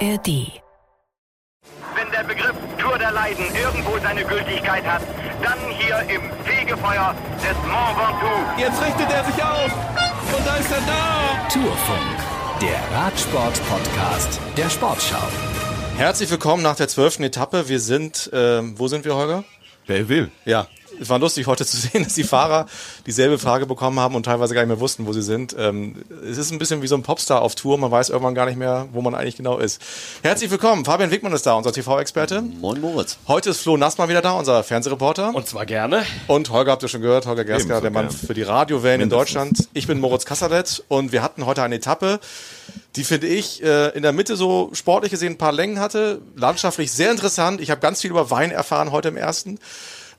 ARD. 0.00 0.60
Wenn 1.94 2.10
der 2.12 2.24
Begriff 2.24 2.54
Tour 2.78 2.98
der 2.98 3.12
Leiden 3.12 3.44
irgendwo 3.54 3.98
seine 3.98 4.24
Gültigkeit 4.24 4.84
hat, 4.84 5.00
dann 5.42 5.58
hier 5.70 6.00
im 6.14 6.22
Fegefeuer 6.44 7.14
des 7.36 7.56
Mont 7.66 7.96
Ventoux. 7.96 8.60
Jetzt 8.60 8.82
richtet 8.82 9.10
er 9.10 9.24
sich 9.24 9.42
auf 9.42 9.72
und 10.36 10.46
da 10.46 10.56
ist 10.56 10.70
er 10.70 10.80
da. 10.86 11.48
Tourfunk, 11.48 12.60
der 12.60 12.98
Radsport-Podcast 12.98 14.40
der 14.58 14.68
Sportschau. 14.68 15.28
Herzlich 15.96 16.30
willkommen 16.30 16.62
nach 16.62 16.76
der 16.76 16.88
zwölften 16.88 17.22
Etappe. 17.22 17.68
Wir 17.70 17.80
sind, 17.80 18.30
äh, 18.34 18.60
wo 18.78 18.88
sind 18.88 19.06
wir, 19.06 19.14
Holger? 19.14 19.44
Wer 19.86 20.08
will. 20.10 20.30
Ja, 20.44 20.66
es 21.00 21.08
war 21.08 21.18
lustig 21.18 21.46
heute 21.46 21.64
zu 21.66 21.76
sehen, 21.76 22.04
dass 22.04 22.14
die 22.14 22.24
Fahrer 22.24 22.66
dieselbe 23.06 23.38
Frage 23.38 23.66
bekommen 23.66 24.00
haben 24.00 24.14
und 24.14 24.24
teilweise 24.24 24.54
gar 24.54 24.62
nicht 24.62 24.68
mehr 24.68 24.80
wussten, 24.80 25.06
wo 25.06 25.12
sie 25.12 25.22
sind. 25.22 25.54
Ähm, 25.58 25.96
es 26.28 26.38
ist 26.38 26.50
ein 26.50 26.58
bisschen 26.58 26.82
wie 26.82 26.86
so 26.86 26.94
ein 26.96 27.02
Popstar 27.02 27.42
auf 27.42 27.54
Tour. 27.54 27.78
Man 27.78 27.90
weiß 27.90 28.10
irgendwann 28.10 28.34
gar 28.34 28.46
nicht 28.46 28.56
mehr, 28.56 28.88
wo 28.92 29.00
man 29.02 29.14
eigentlich 29.14 29.36
genau 29.36 29.58
ist. 29.58 29.80
Herzlich 30.22 30.50
willkommen. 30.50 30.84
Fabian 30.84 31.10
Wickmann 31.10 31.32
ist 31.32 31.46
da, 31.46 31.54
unser 31.54 31.72
TV-Experte. 31.72 32.42
Moin 32.42 32.80
Moritz. 32.80 33.18
Heute 33.28 33.50
ist 33.50 33.60
Flo 33.60 33.76
Nassmann 33.76 34.08
wieder 34.08 34.22
da, 34.22 34.32
unser 34.32 34.62
Fernsehreporter. 34.62 35.34
Und 35.34 35.46
zwar 35.46 35.66
gerne. 35.66 36.04
Und 36.26 36.50
Holger 36.50 36.72
habt 36.72 36.82
ihr 36.82 36.88
schon 36.88 37.02
gehört, 37.02 37.26
Holger 37.26 37.46
Ebenso 37.46 37.80
der 37.80 37.90
Mann 37.90 38.08
gern. 38.08 38.18
für 38.18 38.34
die 38.34 38.42
Radiowellen 38.42 39.00
in. 39.02 39.10
Deutschland. 39.10 39.68
Ich 39.72 39.86
bin 39.86 40.00
Moritz 40.00 40.24
Kasserlet 40.24 40.82
und 40.88 41.12
wir 41.12 41.22
hatten 41.22 41.46
heute 41.46 41.62
eine 41.62 41.76
Etappe, 41.76 42.20
die 42.96 43.04
finde 43.04 43.26
ich 43.26 43.62
äh, 43.62 43.88
in 43.90 44.02
der 44.02 44.12
Mitte 44.12 44.36
so 44.36 44.70
sportlich 44.72 45.10
gesehen 45.10 45.34
ein 45.34 45.38
paar 45.38 45.52
Längen 45.52 45.78
hatte, 45.80 46.20
landschaftlich 46.34 46.90
sehr 46.92 47.10
interessant. 47.10 47.60
Ich 47.60 47.70
habe 47.70 47.80
ganz 47.80 48.00
viel 48.00 48.10
über 48.10 48.30
Wein 48.30 48.50
erfahren 48.50 48.90
heute 48.90 49.08
im 49.08 49.16
ersten. 49.16 49.58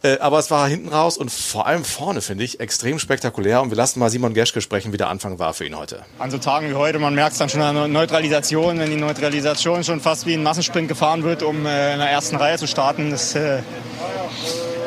Äh, 0.08 0.20
aber 0.20 0.40
es 0.40 0.52
war 0.52 0.68
hinten 0.68 0.90
raus 0.90 1.18
und 1.18 1.32
vor 1.32 1.68
allem 1.68 1.84
vorne, 1.84 2.22
finde 2.22 2.44
ich, 2.44 2.60
extrem 2.60 3.00
spektakulär. 3.00 3.62
Und 3.62 3.70
wir 3.70 3.78
lassen 3.78 4.00
mal 4.00 4.10
Simon 4.10 4.34
Geschke 4.34 4.62
sprechen, 4.62 4.94
wie 4.94 4.98
der 4.98 5.10
Anfang 5.10 5.40
war 5.40 5.54
für 5.54 5.66
ihn 5.66 5.78
heute. 5.78 6.04
An 6.20 6.32
so 6.32 6.38
Tagen 6.38 6.70
wie 6.70 6.76
heute, 6.76 7.00
man 7.00 7.16
merkt 7.16 7.34
es 7.34 7.40
dann 7.40 7.50
schon 7.50 7.62
an 7.62 7.76
der 7.76 7.88
Neutralisation, 7.88 8.80
wenn 8.80 8.90
die 8.90 8.98
Neutralisation 8.98 9.84
schon 9.84 10.00
fast 10.00 10.26
wie 10.26 10.34
ein 10.34 10.44
Massensprint 10.44 10.88
gefahren 10.88 11.24
wird, 11.24 11.44
um 11.44 11.66
äh, 11.66 11.94
in 11.94 12.00
der 12.00 12.10
ersten 12.10 12.36
Reihe 12.36 12.58
zu 12.58 12.68
starten. 12.68 13.12
Das, 13.12 13.36
äh, 13.36 13.62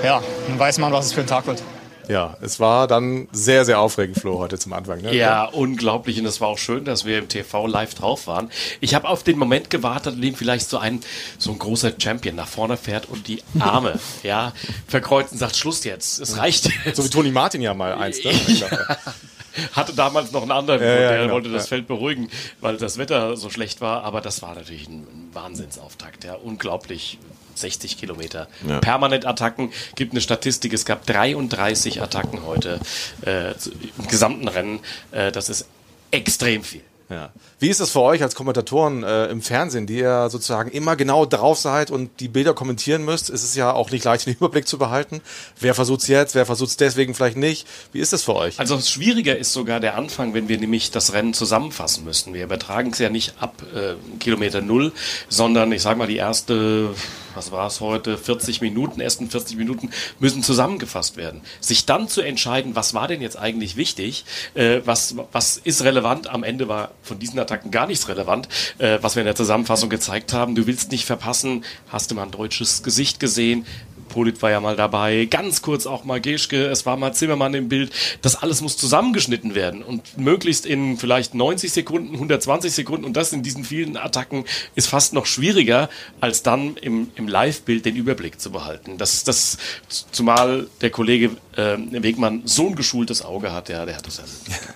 ja, 0.04 0.22
dann 0.48 0.58
weiß 0.58 0.78
man, 0.78 0.92
was 0.92 1.06
es 1.06 1.12
für 1.12 1.20
ein 1.20 1.26
Tag 1.26 1.46
wird. 1.46 1.62
Ja, 2.08 2.36
es 2.40 2.60
war 2.60 2.86
dann 2.88 3.28
sehr, 3.32 3.64
sehr 3.64 3.80
aufregend, 3.80 4.18
Flo, 4.18 4.38
heute 4.38 4.58
zum 4.58 4.72
Anfang. 4.72 5.00
Ne? 5.00 5.14
Ja, 5.14 5.44
unglaublich. 5.44 6.18
Und 6.18 6.26
es 6.26 6.40
war 6.40 6.48
auch 6.48 6.58
schön, 6.58 6.84
dass 6.84 7.04
wir 7.04 7.18
im 7.18 7.28
TV 7.28 7.66
live 7.66 7.94
drauf 7.94 8.26
waren. 8.26 8.50
Ich 8.80 8.94
habe 8.94 9.08
auf 9.08 9.22
den 9.22 9.38
Moment 9.38 9.70
gewartet, 9.70 10.14
in 10.16 10.22
dem 10.22 10.34
vielleicht 10.34 10.68
so 10.68 10.78
ein, 10.78 11.00
so 11.38 11.52
ein 11.52 11.58
großer 11.58 11.92
Champion 11.98 12.34
nach 12.36 12.48
vorne 12.48 12.76
fährt 12.76 13.08
und 13.08 13.28
die 13.28 13.42
Arme, 13.58 13.98
ja, 14.22 14.52
verkreuzt 14.88 15.32
und 15.32 15.38
sagt, 15.38 15.56
Schluss 15.56 15.84
jetzt. 15.84 16.18
Es 16.20 16.36
reicht 16.36 16.70
jetzt. 16.84 16.96
So 16.96 17.04
wie 17.04 17.10
Toni 17.10 17.30
Martin 17.30 17.62
ja 17.62 17.74
mal 17.74 17.94
einst. 17.94 18.24
Ne? 18.24 18.32
Hatte 19.72 19.92
damals 19.94 20.32
noch 20.32 20.42
einen 20.42 20.52
anderen, 20.52 20.80
Ja, 20.80 20.88
ja, 20.88 21.10
der 21.10 21.22
genau, 21.22 21.34
wollte 21.34 21.50
das 21.50 21.64
ja. 21.64 21.68
Feld 21.70 21.88
beruhigen, 21.88 22.28
weil 22.60 22.76
das 22.76 22.98
Wetter 22.98 23.36
so 23.36 23.50
schlecht 23.50 23.80
war. 23.80 24.04
Aber 24.04 24.20
das 24.20 24.42
war 24.42 24.54
natürlich 24.54 24.88
ein 24.88 25.06
Wahnsinnsauftakt. 25.32 26.24
Ja, 26.24 26.34
unglaublich. 26.34 27.18
60 27.60 27.98
Kilometer. 27.98 28.48
Ja. 28.66 28.80
Permanent 28.80 29.26
Attacken. 29.26 29.72
Gibt 29.94 30.12
eine 30.12 30.20
Statistik. 30.20 30.72
Es 30.72 30.84
gab 30.84 31.06
33 31.06 32.02
Attacken 32.02 32.44
heute 32.44 32.80
äh, 33.24 33.50
im 33.50 34.06
gesamten 34.08 34.48
Rennen. 34.48 34.80
Äh, 35.12 35.32
das 35.32 35.48
ist 35.48 35.66
extrem 36.10 36.62
viel. 36.62 36.82
Ja. 37.10 37.30
Wie 37.58 37.68
ist 37.68 37.80
das 37.80 37.90
für 37.90 38.02
euch 38.02 38.22
als 38.22 38.36
Kommentatoren 38.36 39.02
äh, 39.02 39.26
im 39.26 39.42
Fernsehen, 39.42 39.86
die 39.88 39.98
ihr 39.98 40.30
sozusagen 40.30 40.70
immer 40.70 40.94
genau 40.94 41.26
drauf 41.26 41.58
seid 41.58 41.90
und 41.90 42.20
die 42.20 42.28
Bilder 42.28 42.54
kommentieren 42.54 43.04
müsst? 43.04 43.30
Es 43.30 43.42
ist 43.42 43.56
ja 43.56 43.72
auch 43.72 43.90
nicht 43.90 44.04
leicht, 44.04 44.26
den 44.26 44.34
Überblick 44.34 44.68
zu 44.68 44.78
behalten. 44.78 45.20
Wer 45.58 45.74
versucht's 45.74 46.06
jetzt, 46.06 46.36
wer 46.36 46.46
versucht's 46.46 46.76
deswegen 46.76 47.14
vielleicht 47.14 47.36
nicht? 47.36 47.66
Wie 47.92 47.98
ist 47.98 48.12
das 48.12 48.22
für 48.22 48.36
euch? 48.36 48.60
Also 48.60 48.78
schwieriger 48.78 49.36
ist 49.36 49.52
sogar 49.52 49.80
der 49.80 49.96
Anfang, 49.96 50.34
wenn 50.34 50.48
wir 50.48 50.58
nämlich 50.58 50.92
das 50.92 51.12
Rennen 51.12 51.34
zusammenfassen 51.34 52.04
müssen. 52.04 52.32
Wir 52.32 52.44
übertragen 52.44 52.90
es 52.92 53.00
ja 53.00 53.10
nicht 53.10 53.34
ab 53.40 53.60
äh, 53.74 53.94
Kilometer 54.20 54.60
Null, 54.60 54.92
sondern 55.28 55.72
ich 55.72 55.82
sage 55.82 55.98
mal 55.98 56.06
die 56.06 56.16
erste, 56.16 56.94
was 57.34 57.52
war 57.52 57.66
es 57.66 57.80
heute, 57.80 58.18
40 58.18 58.60
Minuten, 58.60 59.00
ersten 59.00 59.30
40 59.30 59.56
Minuten 59.56 59.90
müssen 60.18 60.42
zusammengefasst 60.42 61.16
werden. 61.16 61.40
Sich 61.60 61.86
dann 61.86 62.08
zu 62.08 62.20
entscheiden, 62.20 62.76
was 62.76 62.94
war 62.94 63.08
denn 63.08 63.20
jetzt 63.20 63.38
eigentlich 63.38 63.76
wichtig, 63.76 64.24
äh, 64.54 64.80
was, 64.84 65.16
was 65.32 65.56
ist 65.56 65.82
relevant, 65.84 66.28
am 66.28 66.44
Ende 66.44 66.68
war 66.68 66.92
von 67.02 67.18
diesen 67.18 67.38
Attacken 67.38 67.70
gar 67.70 67.86
nichts 67.86 68.08
relevant, 68.08 68.48
äh, 68.78 68.98
was 69.00 69.16
wir 69.16 69.22
in 69.22 69.26
der 69.26 69.36
Zusammenfassung 69.36 69.90
gezeigt 69.90 70.32
haben. 70.32 70.54
Du 70.54 70.66
willst 70.66 70.90
nicht 70.90 71.04
verpassen, 71.04 71.64
hast 71.88 72.10
du 72.10 72.14
mal 72.14 72.24
ein 72.24 72.30
deutsches 72.30 72.82
Gesicht 72.82 73.20
gesehen, 73.20 73.66
Polit 74.10 74.42
war 74.42 74.50
ja 74.50 74.60
mal 74.60 74.76
dabei, 74.76 75.24
ganz 75.24 75.62
kurz 75.62 75.86
auch 75.86 76.04
mal 76.04 76.20
Geschke, 76.20 76.66
es 76.66 76.84
war 76.84 76.96
mal 76.96 77.12
Zimmermann 77.14 77.54
im 77.54 77.68
Bild. 77.68 77.92
Das 78.20 78.36
alles 78.36 78.60
muss 78.60 78.76
zusammengeschnitten 78.76 79.54
werden 79.54 79.82
und 79.82 80.18
möglichst 80.18 80.66
in 80.66 80.98
vielleicht 80.98 81.34
90 81.34 81.72
Sekunden, 81.72 82.14
120 82.14 82.72
Sekunden 82.72 83.04
und 83.04 83.16
das 83.16 83.32
in 83.32 83.42
diesen 83.42 83.64
vielen 83.64 83.96
Attacken 83.96 84.44
ist 84.74 84.88
fast 84.88 85.14
noch 85.14 85.26
schwieriger, 85.26 85.88
als 86.20 86.42
dann 86.42 86.76
im, 86.76 87.10
im 87.14 87.28
Live-Bild 87.28 87.86
den 87.86 87.96
Überblick 87.96 88.40
zu 88.40 88.50
behalten. 88.50 88.98
Das, 88.98 89.24
das, 89.24 89.56
zumal 89.88 90.66
der 90.82 90.90
Kollege 90.90 91.30
äh, 91.60 92.02
Wegmann 92.02 92.42
so 92.44 92.68
ein 92.68 92.74
geschultes 92.74 93.24
Auge 93.24 93.52
hat, 93.52 93.68
der, 93.68 93.86
der 93.86 93.96
hat 93.96 94.06
das 94.06 94.18
ja. 94.18 94.24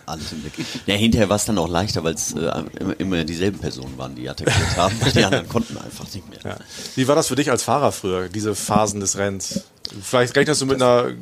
Alles 0.06 0.32
im 0.32 0.40
Blick. 0.40 0.52
Ja, 0.86 0.94
hinterher 0.94 1.28
war 1.28 1.36
es 1.36 1.44
dann 1.44 1.58
auch 1.58 1.68
leichter, 1.68 2.04
weil 2.04 2.14
es 2.14 2.32
äh, 2.32 2.50
immer, 2.78 3.00
immer 3.00 3.24
dieselben 3.24 3.58
Personen 3.58 3.96
waren, 3.98 4.14
die 4.14 4.28
attackiert 4.28 4.76
haben. 4.76 4.94
Die 5.14 5.24
anderen 5.24 5.48
konnten 5.48 5.76
einfach 5.78 6.04
nicht 6.12 6.28
mehr. 6.28 6.40
Ja. 6.44 6.56
Wie 6.94 7.08
war 7.08 7.14
das 7.14 7.28
für 7.28 7.36
dich 7.36 7.50
als 7.50 7.62
Fahrer 7.62 7.92
früher, 7.92 8.28
diese 8.28 8.54
Phasen 8.54 9.00
des 9.00 9.16
Rennens? 9.16 9.64
Vielleicht 10.02 10.36
rechnest 10.36 10.60
du 10.60 10.66
mit 10.66 10.82
einer 10.82 11.12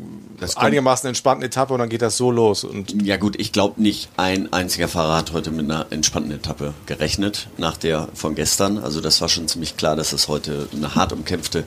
das 0.42 0.56
einigermaßen 0.56 1.06
entspannten 1.08 1.44
Etappe 1.44 1.72
und 1.72 1.78
dann 1.78 1.88
geht 1.88 2.02
das 2.02 2.16
so 2.16 2.30
los. 2.30 2.64
Und 2.64 3.00
Ja 3.02 3.16
gut, 3.16 3.38
ich 3.38 3.52
glaube 3.52 3.80
nicht 3.80 4.08
ein 4.16 4.52
einziger 4.52 4.88
Fahrer 4.88 5.16
hat 5.16 5.32
heute 5.32 5.50
mit 5.50 5.70
einer 5.70 5.86
entspannten 5.90 6.32
Etappe 6.32 6.74
gerechnet 6.86 7.48
nach 7.58 7.76
der 7.76 8.08
von 8.14 8.34
gestern. 8.34 8.78
Also 8.78 9.00
das 9.00 9.20
war 9.20 9.28
schon 9.28 9.46
ziemlich 9.48 9.76
klar, 9.76 9.94
dass 9.94 10.12
es 10.12 10.28
heute 10.28 10.68
eine 10.74 10.94
hart 10.94 11.12
umkämpfte 11.12 11.64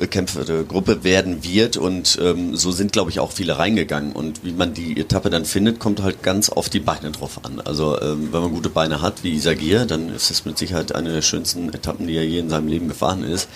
äh, 0.00 0.64
Gruppe 0.64 1.04
werden 1.04 1.42
wird 1.42 1.76
und 1.76 2.18
ähm, 2.20 2.54
so 2.54 2.70
sind 2.70 2.92
glaube 2.92 3.10
ich 3.10 3.18
auch 3.18 3.32
viele 3.32 3.58
reingegangen 3.58 4.12
und 4.12 4.44
wie 4.44 4.52
man 4.52 4.74
die 4.74 5.00
Etappe 5.00 5.30
dann 5.30 5.46
findet, 5.46 5.80
kommt 5.80 6.02
halt 6.02 6.22
ganz 6.22 6.50
auf 6.50 6.68
die 6.68 6.80
Beine 6.80 7.10
drauf 7.12 7.40
an. 7.44 7.60
Also 7.60 8.00
ähm, 8.00 8.28
wenn 8.30 8.42
man 8.42 8.50
gute 8.52 8.68
Beine 8.68 9.00
hat 9.00 9.24
wie 9.24 9.34
Isagir, 9.34 9.86
dann 9.86 10.10
ist 10.10 10.30
es 10.30 10.44
mit 10.44 10.58
Sicherheit 10.58 10.94
eine 10.94 11.12
der 11.12 11.22
schönsten 11.22 11.72
Etappen, 11.72 12.06
die 12.06 12.16
er 12.16 12.26
je 12.26 12.40
in 12.40 12.50
seinem 12.50 12.68
Leben 12.68 12.88
gefahren 12.88 13.24
ist. 13.24 13.48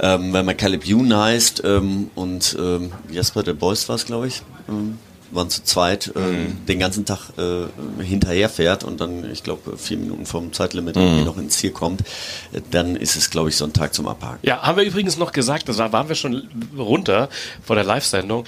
Ähm, 0.00 0.32
wenn 0.32 0.46
man 0.46 0.56
Caleb 0.56 0.84
Youn 0.86 1.14
heißt 1.14 1.62
ähm, 1.64 2.10
und 2.14 2.56
ähm, 2.58 2.92
Jasper 3.10 3.42
de 3.42 3.54
Bois 3.54 3.76
war 3.86 3.96
es, 3.96 4.06
glaube 4.06 4.28
ich, 4.28 4.42
ähm, 4.68 4.98
waren 5.30 5.50
zu 5.50 5.62
zweit, 5.62 6.12
ähm, 6.16 6.58
den 6.66 6.78
ganzen 6.78 7.04
Tag 7.04 7.30
äh, 7.38 8.02
hinterher 8.02 8.48
fährt 8.48 8.82
und 8.82 9.00
dann, 9.00 9.30
ich 9.30 9.42
glaube, 9.42 9.76
vier 9.76 9.98
Minuten 9.98 10.26
vom 10.26 10.52
Zeitlimit 10.52 10.96
irgendwie 10.96 11.24
noch 11.24 11.36
ins 11.36 11.58
Ziel 11.58 11.70
kommt, 11.70 12.00
äh, 12.52 12.60
dann 12.70 12.96
ist 12.96 13.16
es, 13.16 13.30
glaube 13.30 13.50
ich, 13.50 13.56
so 13.56 13.64
ein 13.64 13.72
Tag 13.72 13.94
zum 13.94 14.08
Abhaken. 14.08 14.40
Ja, 14.42 14.62
haben 14.62 14.78
wir 14.78 14.84
übrigens 14.84 15.18
noch 15.18 15.32
gesagt, 15.32 15.68
da 15.68 15.92
waren 15.92 16.08
wir 16.08 16.16
schon 16.16 16.48
runter 16.76 17.28
vor 17.62 17.76
der 17.76 17.84
Live-Sendung. 17.84 18.44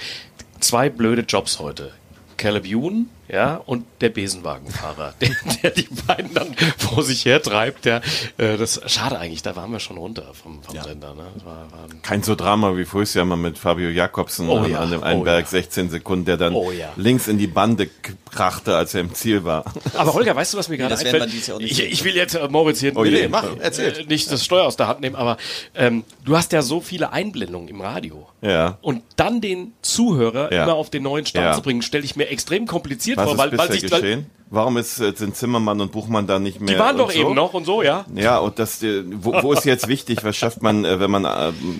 Zwei 0.59 0.89
blöde 0.89 1.21
Jobs 1.21 1.59
heute. 1.59 1.91
Caleb 2.37 2.65
Youn, 2.67 3.09
ja, 3.29 3.55
und 3.65 3.85
der 4.01 4.09
Besenwagenfahrer, 4.09 5.13
der, 5.21 5.29
der 5.63 5.71
die 5.71 5.87
beiden 6.07 6.33
dann 6.33 6.55
vor 6.77 7.03
sich 7.03 7.25
her 7.25 7.41
treibt. 7.41 7.85
Der, 7.85 8.01
äh, 8.37 8.57
das 8.57 8.81
schade 8.87 9.17
eigentlich, 9.19 9.41
da 9.41 9.55
waren 9.55 9.71
wir 9.71 9.79
schon 9.79 9.97
runter 9.97 10.33
vom, 10.33 10.61
vom 10.61 10.75
Sender. 10.81 11.13
Ne? 11.15 11.23
Das 11.35 11.45
war, 11.45 11.71
war 11.71 11.83
ein 11.89 12.01
Kein 12.01 12.21
so 12.23 12.35
Drama 12.35 12.75
wie 12.77 12.85
vorher 12.85 13.03
ja 13.13 13.25
mal 13.25 13.35
mit 13.37 13.57
Fabio 13.57 13.89
Jakobsen 13.89 14.49
Oh 14.49 14.57
an, 14.59 14.71
ja, 14.71 14.79
an 14.79 14.91
dem 14.91 15.01
oh 15.01 15.05
einen 15.05 15.23
Berg, 15.23 15.45
ja. 15.45 15.49
16 15.51 15.89
Sekunden, 15.89 16.25
der 16.25 16.37
dann 16.37 16.53
Oh 16.53 16.71
ja. 16.71 16.89
links 16.95 17.27
in 17.27 17.37
die 17.37 17.47
Bande 17.47 17.89
krachte, 18.31 18.75
als 18.75 18.93
er 18.93 19.01
im 19.01 19.13
Ziel 19.13 19.43
war. 19.43 19.63
Aber 19.95 20.13
Holger, 20.13 20.35
weißt 20.35 20.53
du, 20.53 20.57
was 20.57 20.69
mir 20.69 20.77
gerade 20.77 20.99
werden 21.03 21.21
einfällt? 21.23 21.61
Ich, 21.61 21.81
ich 21.83 22.03
will 22.03 22.15
jetzt 22.15 22.35
äh, 22.35 22.47
Moritz 22.49 22.79
hier 22.79 22.95
Oh. 22.95 23.03
Nee, 23.03 23.27
mach, 23.27 23.45
erzähl. 23.59 23.93
äh, 24.01 24.03
nicht 24.05 24.31
das 24.31 24.43
Steuer 24.45 24.65
aus 24.65 24.75
der 24.75 24.87
Hand 24.87 25.01
nehmen, 25.01 25.15
aber 25.15 25.37
ähm, 25.75 26.03
du 26.25 26.37
hast 26.37 26.51
ja 26.51 26.61
so 26.61 26.79
viele 26.81 27.11
Einblendungen 27.11 27.67
im 27.69 27.81
Radio. 27.81 28.27
Ja. 28.41 28.77
Und 28.81 29.03
dann 29.15 29.41
den 29.41 29.73
Zuhörer 29.81 30.51
Ja. 30.53 30.63
immer 30.63 30.75
auf 30.75 30.89
den 30.89 31.03
neuen 31.03 31.25
Stand 31.25 31.45
Ja. 31.45 31.53
zu 31.53 31.61
bringen, 31.61 31.81
stelle 31.81 32.03
ich 32.03 32.15
mir 32.15 32.27
extrem 32.29 32.67
kompliziert 32.67 33.12
Was 33.17 33.23
vor, 33.25 33.33
ist 33.33 33.39
weil, 33.39 33.57
weil 33.57 33.67
bisher 33.67 33.73
sich 33.81 33.81
weil, 33.83 34.01
geschehen? 34.01 34.25
Warum 34.53 34.77
ist, 34.77 34.99
äh, 34.99 35.13
sind 35.15 35.35
Zimmermann 35.35 35.81
und 35.81 35.91
Buchmann 35.91 36.27
da 36.27 36.37
nicht 36.37 36.61
mehr? 36.61 36.75
die 36.75 36.79
waren 36.79 36.95
doch 36.95 37.09
so? 37.09 37.19
eben 37.19 37.33
noch 37.33 37.55
und 37.55 37.65
so, 37.65 37.81
ja. 37.81 38.05
Ja, 38.13 38.37
und 38.37 38.59
das, 38.59 38.83
äh, 38.83 39.03
wo, 39.03 39.33
wo 39.41 39.51
ist 39.51 39.65
jetzt 39.65 39.87
wichtig, 39.87 40.23
was 40.23 40.37
schafft 40.37 40.61
man, 40.61 40.85
äh, 40.85 40.99
wenn 40.99 41.09
man, 41.09 41.23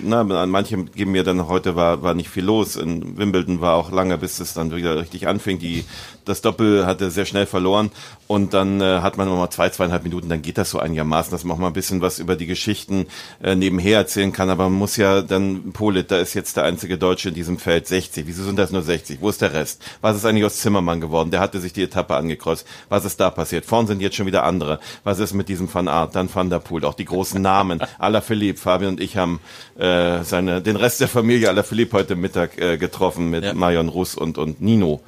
na, 0.01 0.23
manche 0.23 0.83
geben 0.85 1.11
mir 1.11 1.23
dann, 1.23 1.47
heute 1.47 1.75
war, 1.75 2.01
war 2.01 2.15
nicht 2.15 2.29
viel 2.29 2.43
los, 2.43 2.75
in 2.75 3.15
Wimbledon 3.15 3.61
war 3.61 3.75
auch 3.75 3.91
lange, 3.91 4.17
bis 4.17 4.39
es 4.39 4.55
dann 4.55 4.75
wieder 4.75 4.97
richtig 4.97 5.27
anfing, 5.27 5.59
die, 5.59 5.85
das 6.25 6.41
Doppel 6.41 6.87
hatte 6.87 7.11
sehr 7.11 7.25
schnell 7.25 7.45
verloren 7.45 7.91
und 8.25 8.55
dann 8.55 8.81
äh, 8.81 9.01
hat 9.01 9.17
man 9.17 9.27
nochmal 9.27 9.51
zwei, 9.51 9.69
zweieinhalb 9.69 10.01
Minuten, 10.01 10.27
dann 10.29 10.41
geht 10.41 10.57
das 10.57 10.71
so 10.71 10.79
einigermaßen, 10.79 11.29
dass 11.29 11.43
man 11.43 11.55
auch 11.55 11.61
mal 11.61 11.67
ein 11.67 11.73
bisschen 11.73 12.01
was 12.01 12.17
über 12.17 12.35
die 12.35 12.47
Geschichten 12.47 13.05
äh, 13.43 13.53
nebenher 13.53 13.99
erzählen 13.99 14.33
kann, 14.33 14.49
aber 14.49 14.63
man 14.63 14.79
muss 14.79 14.97
ja 14.97 15.21
dann, 15.21 15.73
Polit, 15.73 16.09
da 16.09 16.17
ist 16.17 16.33
jetzt 16.33 16.57
der 16.57 16.63
einzige 16.63 16.97
Deutsche 16.97 17.29
in 17.29 17.35
diesem 17.35 17.59
Feld, 17.59 17.85
60, 17.85 18.25
wieso 18.25 18.43
sind 18.43 18.57
das 18.57 18.71
nur 18.71 18.81
60, 18.81 19.21
wo 19.21 19.29
ist 19.29 19.43
der 19.43 19.53
Rest? 19.53 19.83
Was 20.01 20.15
ist 20.15 20.25
eigentlich 20.25 20.45
aus 20.45 20.57
Zimmermann 20.57 21.01
geworden? 21.01 21.29
Der 21.29 21.39
hatte 21.39 21.59
sich 21.59 21.71
die 21.71 21.83
Etappe 21.83 22.15
angekreuzt. 22.15 22.62
Was 22.89 23.05
ist 23.05 23.19
da 23.19 23.29
passiert. 23.29 23.65
Vorn 23.65 23.87
sind 23.87 24.01
jetzt 24.01 24.15
schon 24.15 24.25
wieder 24.25 24.43
andere. 24.43 24.79
Was 25.03 25.19
ist 25.19 25.33
mit 25.33 25.49
diesem 25.49 25.73
Van 25.73 25.87
Art, 25.87 26.15
dann 26.15 26.33
Van 26.33 26.49
der 26.49 26.59
Poel, 26.59 26.85
auch 26.85 26.93
die 26.93 27.05
großen 27.05 27.41
Namen. 27.41 27.79
Alaphilippe, 27.99 28.59
Fabian 28.59 28.93
und 28.93 29.01
ich 29.01 29.17
haben 29.17 29.39
äh, 29.77 30.23
seine, 30.23 30.61
den 30.61 30.75
Rest 30.75 31.01
der 31.01 31.07
Familie 31.07 31.49
Alaphilippe 31.49 31.97
heute 31.97 32.15
Mittag 32.15 32.57
äh, 32.59 32.77
getroffen 32.77 33.29
mit 33.29 33.43
ja. 33.43 33.53
Marion 33.53 33.89
Russ 33.89 34.15
und, 34.15 34.37
und 34.37 34.61
Nino, 34.61 35.01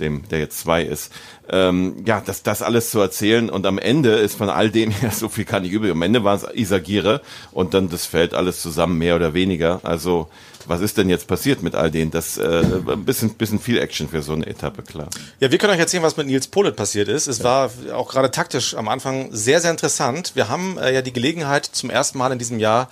dem, 0.00 0.28
der 0.28 0.38
jetzt 0.40 0.58
zwei 0.58 0.82
ist. 0.82 1.12
Ähm, 1.48 2.04
ja, 2.06 2.22
das, 2.24 2.42
das 2.42 2.62
alles 2.62 2.90
zu 2.90 3.00
erzählen 3.00 3.50
und 3.50 3.66
am 3.66 3.78
Ende 3.78 4.10
ist 4.10 4.36
von 4.36 4.48
all 4.48 4.70
dem 4.70 4.92
ja 5.02 5.10
so 5.10 5.28
viel 5.28 5.44
kann 5.44 5.64
ich 5.64 5.72
übrig. 5.72 5.90
Am 5.90 6.02
Ende 6.02 6.24
war 6.24 6.34
es 6.34 6.46
Isagire 6.54 7.20
und 7.50 7.74
dann 7.74 7.88
das 7.88 8.06
fällt 8.06 8.34
alles 8.34 8.62
zusammen, 8.62 8.98
mehr 8.98 9.16
oder 9.16 9.34
weniger. 9.34 9.80
Also 9.82 10.28
was 10.66 10.80
ist 10.80 10.98
denn 10.98 11.08
jetzt 11.08 11.26
passiert 11.26 11.62
mit 11.62 11.74
all 11.74 11.90
denen? 11.90 12.10
Das 12.10 12.38
äh, 12.38 12.64
ein 12.88 13.04
bisschen, 13.04 13.34
bisschen 13.34 13.58
viel 13.58 13.78
Action 13.78 14.08
für 14.08 14.22
so 14.22 14.32
eine 14.32 14.46
Etappe, 14.46 14.82
klar. 14.82 15.08
Ja, 15.40 15.50
wir 15.50 15.58
können 15.58 15.72
euch 15.72 15.78
erzählen, 15.78 16.02
was 16.02 16.16
mit 16.16 16.26
Nils 16.26 16.46
Polit 16.46 16.76
passiert 16.76 17.08
ist. 17.08 17.26
Es 17.26 17.38
ja. 17.38 17.44
war 17.44 17.70
auch 17.94 18.10
gerade 18.10 18.30
taktisch 18.30 18.74
am 18.74 18.88
Anfang 18.88 19.28
sehr, 19.32 19.60
sehr 19.60 19.70
interessant. 19.70 20.32
Wir 20.34 20.48
haben 20.48 20.78
äh, 20.78 20.92
ja 20.92 21.02
die 21.02 21.12
Gelegenheit, 21.12 21.66
zum 21.66 21.90
ersten 21.90 22.18
Mal 22.18 22.32
in 22.32 22.38
diesem 22.38 22.58
Jahr 22.58 22.88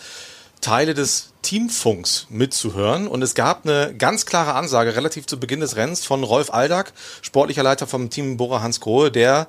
Teile 0.60 0.94
des 0.94 1.32
Teamfunks 1.42 2.26
mitzuhören. 2.28 3.08
Und 3.08 3.22
es 3.22 3.34
gab 3.34 3.64
eine 3.64 3.94
ganz 3.96 4.26
klare 4.26 4.54
Ansage 4.54 4.94
relativ 4.94 5.26
zu 5.26 5.40
Beginn 5.40 5.60
des 5.60 5.76
Rennens 5.76 6.04
von 6.04 6.22
Rolf 6.22 6.52
Aldag, 6.52 6.92
sportlicher 7.22 7.62
Leiter 7.62 7.86
vom 7.86 8.10
Team 8.10 8.36
Bora 8.36 8.62
Hans 8.62 8.80
Grohe, 8.80 9.10
der 9.10 9.46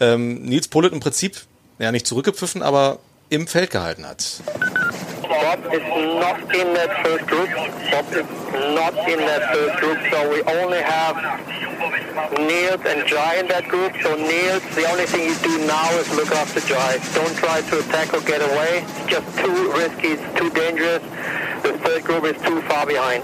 ähm, 0.00 0.42
Nils 0.42 0.68
Polit 0.68 0.92
im 0.92 1.00
Prinzip 1.00 1.42
ja 1.78 1.92
nicht 1.92 2.06
zurückgepfiffen, 2.06 2.62
aber 2.62 2.98
im 3.28 3.46
Feld 3.46 3.70
gehalten 3.70 4.06
hat. 4.06 4.40
Bob 5.42 5.60
is 5.72 5.82
not 5.82 6.40
in 6.54 6.72
that 6.74 7.04
first 7.04 7.26
group. 7.26 7.50
Bob 7.90 8.06
is 8.12 8.26
not 8.74 8.94
in 9.08 9.18
that 9.20 9.52
first 9.52 9.80
group, 9.80 9.98
so 10.10 10.30
we 10.30 10.42
only 10.42 10.80
have 10.80 11.16
Niels 12.38 12.80
and 12.86 13.06
Jai 13.06 13.36
in 13.36 13.48
that 13.48 13.68
group. 13.68 13.92
So 14.02 14.16
Niels, 14.16 14.62
the 14.74 14.88
only 14.90 15.04
thing 15.04 15.28
you 15.28 15.34
do 15.36 15.66
now 15.66 15.90
is 15.98 16.10
look 16.16 16.32
after 16.32 16.60
Jai. 16.60 16.98
Don't 17.14 17.36
try 17.36 17.60
to 17.60 17.78
attack 17.80 18.14
or 18.14 18.20
get 18.22 18.40
away. 18.40 18.84
It's 18.86 19.06
just 19.06 19.38
too 19.38 19.72
risky, 19.72 20.08
it's 20.16 20.38
too 20.38 20.50
dangerous. 20.50 21.02
The 21.62 21.78
third 21.84 22.04
group 22.04 22.24
is 22.24 22.40
too 22.42 22.62
far 22.62 22.86
behind. 22.86 23.22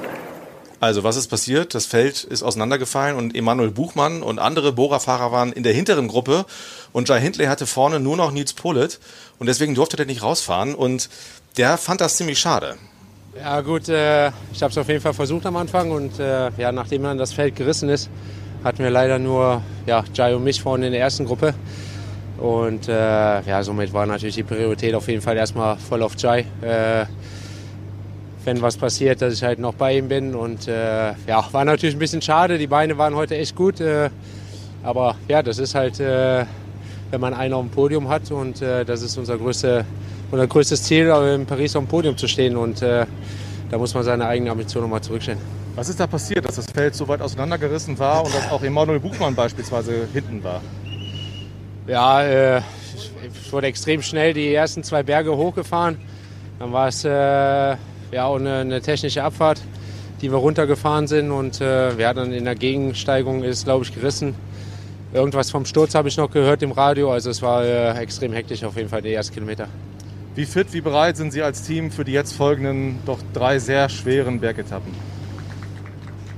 Also 0.82 1.04
was 1.04 1.14
ist 1.14 1.28
passiert? 1.28 1.76
Das 1.76 1.86
Feld 1.86 2.24
ist 2.24 2.42
auseinandergefallen 2.42 3.16
und 3.16 3.36
Emanuel 3.36 3.70
Buchmann 3.70 4.20
und 4.20 4.40
andere 4.40 4.72
Bora-Fahrer 4.72 5.30
waren 5.30 5.52
in 5.52 5.62
der 5.62 5.72
hinteren 5.72 6.08
Gruppe 6.08 6.44
und 6.90 7.08
Jai 7.08 7.20
Hindley 7.20 7.46
hatte 7.46 7.68
vorne 7.68 8.00
nur 8.00 8.16
noch 8.16 8.32
Nils 8.32 8.52
Polit 8.52 8.98
und 9.38 9.46
deswegen 9.46 9.76
durfte 9.76 9.96
der 9.96 10.06
nicht 10.06 10.24
rausfahren 10.24 10.74
und 10.74 11.08
der 11.56 11.78
fand 11.78 12.00
das 12.00 12.16
ziemlich 12.16 12.40
schade. 12.40 12.74
Ja 13.38 13.60
gut, 13.60 13.88
äh, 13.88 14.32
ich 14.52 14.60
habe 14.60 14.72
es 14.72 14.76
auf 14.76 14.88
jeden 14.88 15.00
Fall 15.00 15.14
versucht 15.14 15.46
am 15.46 15.54
Anfang 15.54 15.92
und 15.92 16.18
äh, 16.18 16.50
ja, 16.58 16.72
nachdem 16.72 17.04
dann 17.04 17.16
das 17.16 17.32
Feld 17.32 17.54
gerissen 17.54 17.88
ist, 17.88 18.10
hatten 18.64 18.82
wir 18.82 18.90
leider 18.90 19.20
nur 19.20 19.62
ja, 19.86 20.02
Jai 20.12 20.34
und 20.34 20.42
mich 20.42 20.62
vorne 20.62 20.86
in 20.86 20.92
der 20.92 21.00
ersten 21.00 21.26
Gruppe. 21.26 21.54
Und 22.38 22.88
äh, 22.88 22.92
ja, 23.42 23.62
somit 23.62 23.92
war 23.92 24.04
natürlich 24.06 24.34
die 24.34 24.42
Priorität 24.42 24.96
auf 24.96 25.06
jeden 25.06 25.22
Fall 25.22 25.36
erstmal 25.36 25.76
voll 25.76 26.02
auf 26.02 26.14
Jai. 26.18 26.44
Äh, 28.42 28.46
wenn 28.46 28.62
was 28.62 28.76
passiert, 28.76 29.22
dass 29.22 29.34
ich 29.34 29.42
halt 29.42 29.58
noch 29.58 29.74
bei 29.74 29.96
ihm 29.96 30.08
bin. 30.08 30.34
Und 30.34 30.68
äh, 30.68 31.12
ja, 31.26 31.44
war 31.52 31.64
natürlich 31.64 31.96
ein 31.96 32.00
bisschen 32.00 32.22
schade. 32.22 32.58
Die 32.58 32.66
Beine 32.66 32.98
waren 32.98 33.14
heute 33.14 33.36
echt 33.36 33.56
gut. 33.56 33.80
Äh, 33.80 34.10
aber 34.82 35.16
ja, 35.28 35.42
das 35.42 35.58
ist 35.58 35.76
halt, 35.76 36.00
wenn 36.00 37.20
man 37.20 37.34
einen 37.34 37.54
auf 37.54 37.62
dem 37.62 37.70
Podium 37.70 38.08
hat 38.08 38.32
und 38.32 38.60
das 38.60 39.00
ist 39.02 39.16
unser 39.16 39.38
größte 39.38 39.84
unser 40.32 40.46
größtes 40.46 40.82
Ziel, 40.82 41.08
in 41.34 41.46
Paris 41.46 41.76
auf 41.76 41.84
dem 41.84 41.88
Podium 41.88 42.16
zu 42.16 42.26
stehen. 42.26 42.56
Und 42.56 42.82
äh, 42.82 43.06
da 43.70 43.78
muss 43.78 43.94
man 43.94 44.02
seine 44.02 44.26
eigene 44.26 44.50
Ambition 44.50 44.82
nochmal 44.82 45.02
zurückstellen. 45.02 45.38
Was 45.76 45.88
ist 45.88 46.00
da 46.00 46.06
passiert, 46.06 46.44
dass 46.44 46.56
das 46.56 46.66
Feld 46.66 46.94
so 46.94 47.06
weit 47.06 47.20
auseinandergerissen 47.20 47.98
war 47.98 48.24
und 48.24 48.34
dass 48.34 48.50
auch 48.50 48.62
Emanuel 48.62 48.98
Buchmann 48.98 49.34
beispielsweise 49.34 50.08
hinten 50.12 50.42
war? 50.42 50.60
Ja, 51.86 52.22
äh, 52.22 52.62
ich 53.34 53.52
wurde 53.52 53.66
extrem 53.66 54.02
schnell 54.02 54.32
die 54.32 54.52
ersten 54.52 54.82
zwei 54.82 55.02
Berge 55.02 55.36
hochgefahren. 55.36 55.98
Dann 56.58 56.72
war 56.72 56.88
es 56.88 57.04
äh, 57.04 57.76
ja 58.12 58.26
auch 58.26 58.36
eine, 58.36 58.58
eine, 58.58 58.80
technische 58.80 59.24
Abfahrt, 59.24 59.60
die 60.20 60.30
wir 60.30 60.36
runtergefahren 60.36 61.06
sind 61.06 61.30
und 61.30 61.60
äh, 61.60 61.96
wir 61.96 62.06
hatten 62.06 62.32
in 62.32 62.44
der 62.44 62.54
Gegensteigung 62.54 63.42
ist, 63.42 63.64
glaube 63.64 63.84
ich, 63.84 63.94
gerissen. 63.94 64.34
Irgendwas 65.14 65.50
vom 65.50 65.64
Sturz 65.64 65.94
habe 65.94 66.08
ich 66.08 66.16
noch 66.16 66.30
gehört 66.30 66.62
im 66.62 66.72
Radio. 66.72 67.10
Also 67.10 67.30
es 67.30 67.42
war 67.42 67.64
äh, 67.64 67.98
extrem 67.98 68.32
hektisch 68.32 68.64
auf 68.64 68.76
jeden 68.76 68.88
Fall 68.88 69.02
die 69.02 69.12
ersten 69.12 69.34
Kilometer. 69.34 69.66
Wie 70.34 70.46
fit, 70.46 70.72
wie 70.72 70.80
bereit 70.80 71.16
sind 71.16 71.32
Sie 71.32 71.42
als 71.42 71.62
Team 71.62 71.90
für 71.90 72.04
die 72.04 72.12
jetzt 72.12 72.32
folgenden 72.32 72.98
doch 73.04 73.18
drei 73.34 73.58
sehr 73.58 73.88
schweren 73.88 74.40
Bergetappen? 74.40 74.92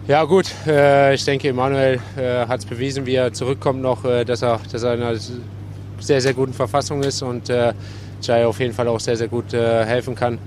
Ja 0.06 0.24
gut, 0.24 0.46
äh, 0.66 1.14
ich 1.14 1.24
denke, 1.24 1.48
Emanuel 1.48 2.00
äh, 2.16 2.46
hat 2.46 2.60
es 2.60 2.66
bewiesen, 2.66 3.06
wie 3.06 3.14
er 3.14 3.32
zurückkommt 3.32 3.80
noch, 3.80 4.04
äh, 4.04 4.24
dass, 4.24 4.42
er, 4.42 4.60
dass 4.70 4.82
er 4.82 4.94
in 4.94 5.02
einer 5.02 5.18
sehr, 5.98 6.20
sehr 6.20 6.34
guten 6.34 6.52
Verfassung 6.52 7.02
ist 7.02 7.22
und 7.22 7.48
äh, 7.48 7.72
Jai 8.20 8.46
auf 8.46 8.60
jeden 8.60 8.74
Fall 8.74 8.88
auch 8.88 9.00
sehr, 9.00 9.16
sehr 9.16 9.28
gut 9.28 9.54
äh, 9.54 9.84
helfen 9.84 10.14
kann. 10.14 10.38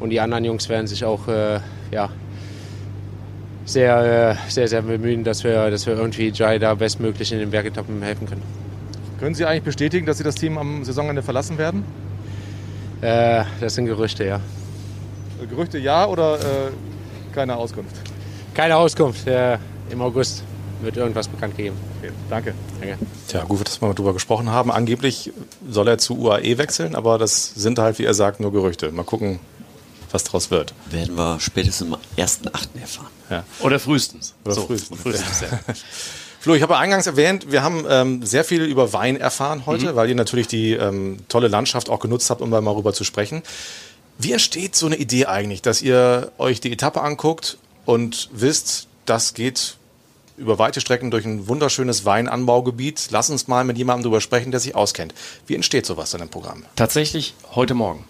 Und 0.00 0.10
die 0.10 0.20
anderen 0.20 0.44
Jungs 0.44 0.68
werden 0.68 0.86
sich 0.86 1.04
auch 1.04 1.28
äh, 1.28 1.60
ja, 1.90 2.08
sehr, 3.64 4.36
äh, 4.46 4.50
sehr, 4.50 4.68
sehr 4.68 4.82
bemühen, 4.82 5.24
dass 5.24 5.44
wir, 5.44 5.70
dass 5.70 5.86
wir 5.86 5.94
irgendwie 5.94 6.30
Jai 6.34 6.58
da 6.58 6.74
bestmöglich 6.74 7.32
in 7.32 7.38
den 7.38 7.50
Bergetappen 7.50 8.02
helfen 8.02 8.26
können. 8.26 8.42
Können 9.18 9.34
Sie 9.34 9.44
eigentlich 9.44 9.64
bestätigen, 9.64 10.06
dass 10.06 10.18
Sie 10.18 10.24
das 10.24 10.34
Team 10.34 10.58
am 10.58 10.84
Saisonende 10.84 11.22
verlassen 11.22 11.58
werden? 11.58 11.84
Äh, 13.02 13.44
das 13.60 13.74
sind 13.74 13.86
Gerüchte, 13.86 14.24
ja. 14.24 14.40
Gerüchte 15.48 15.78
ja 15.78 16.06
oder 16.06 16.36
äh, 16.36 16.70
keine 17.34 17.56
Auskunft? 17.56 17.96
Keine 18.54 18.76
Auskunft. 18.76 19.26
Äh, 19.26 19.58
Im 19.90 20.02
August 20.02 20.42
wird 20.82 20.96
irgendwas 20.96 21.28
bekannt 21.28 21.56
gegeben. 21.56 21.76
Okay, 22.00 22.12
danke. 22.28 22.54
danke. 22.80 22.98
Tja, 23.28 23.44
gut, 23.44 23.66
dass 23.66 23.80
wir 23.80 23.92
darüber 23.92 24.12
gesprochen 24.12 24.50
haben. 24.50 24.70
Angeblich 24.70 25.32
soll 25.68 25.88
er 25.88 25.98
zu 25.98 26.18
UAE 26.18 26.58
wechseln, 26.58 26.94
aber 26.94 27.18
das 27.18 27.54
sind 27.54 27.78
halt, 27.78 27.98
wie 27.98 28.04
er 28.04 28.14
sagt, 28.14 28.40
nur 28.40 28.52
Gerüchte. 28.52 28.90
Mal 28.90 29.04
gucken, 29.04 29.38
was 30.12 30.24
daraus 30.24 30.50
wird. 30.50 30.74
Werden 30.90 31.16
wir 31.16 31.40
spätestens 31.40 31.92
am 31.92 31.98
1.8. 32.16 32.80
erfahren. 32.80 33.08
Ja. 33.30 33.44
Oder 33.60 33.78
frühestens. 33.78 34.34
Oder 34.44 34.54
so, 34.54 34.66
frühestens. 34.66 35.00
frühestens 35.00 35.40
ja. 35.40 35.48
Flo, 36.40 36.54
ich 36.54 36.62
habe 36.62 36.78
eingangs 36.78 37.06
erwähnt, 37.06 37.52
wir 37.52 37.62
haben 37.62 37.84
ähm, 37.86 38.24
sehr 38.24 38.44
viel 38.44 38.62
über 38.62 38.94
Wein 38.94 39.16
erfahren 39.16 39.66
heute, 39.66 39.92
mhm. 39.92 39.96
weil 39.96 40.08
ihr 40.08 40.14
natürlich 40.14 40.46
die 40.46 40.72
ähm, 40.72 41.18
tolle 41.28 41.48
Landschaft 41.48 41.90
auch 41.90 42.00
genutzt 42.00 42.30
habt, 42.30 42.40
um 42.40 42.48
mal 42.48 42.62
darüber 42.62 42.94
zu 42.94 43.04
sprechen. 43.04 43.42
Wie 44.18 44.32
entsteht 44.32 44.74
so 44.74 44.86
eine 44.86 44.96
Idee 44.96 45.26
eigentlich, 45.26 45.60
dass 45.60 45.82
ihr 45.82 46.32
euch 46.38 46.60
die 46.60 46.72
Etappe 46.72 47.02
anguckt 47.02 47.58
und 47.84 48.30
wisst, 48.32 48.86
das 49.04 49.34
geht 49.34 49.76
über 50.38 50.58
weite 50.58 50.80
Strecken 50.80 51.10
durch 51.10 51.26
ein 51.26 51.46
wunderschönes 51.46 52.06
Weinanbaugebiet. 52.06 53.08
Lass 53.10 53.28
uns 53.28 53.46
mal 53.46 53.64
mit 53.64 53.76
jemandem 53.76 54.04
darüber 54.04 54.22
sprechen, 54.22 54.50
der 54.50 54.60
sich 54.60 54.74
auskennt. 54.74 55.14
Wie 55.46 55.54
entsteht 55.54 55.84
sowas 55.84 56.14
in 56.14 56.22
einem 56.22 56.30
Programm? 56.30 56.64
Tatsächlich 56.76 57.34
heute 57.54 57.74
Morgen 57.74 58.04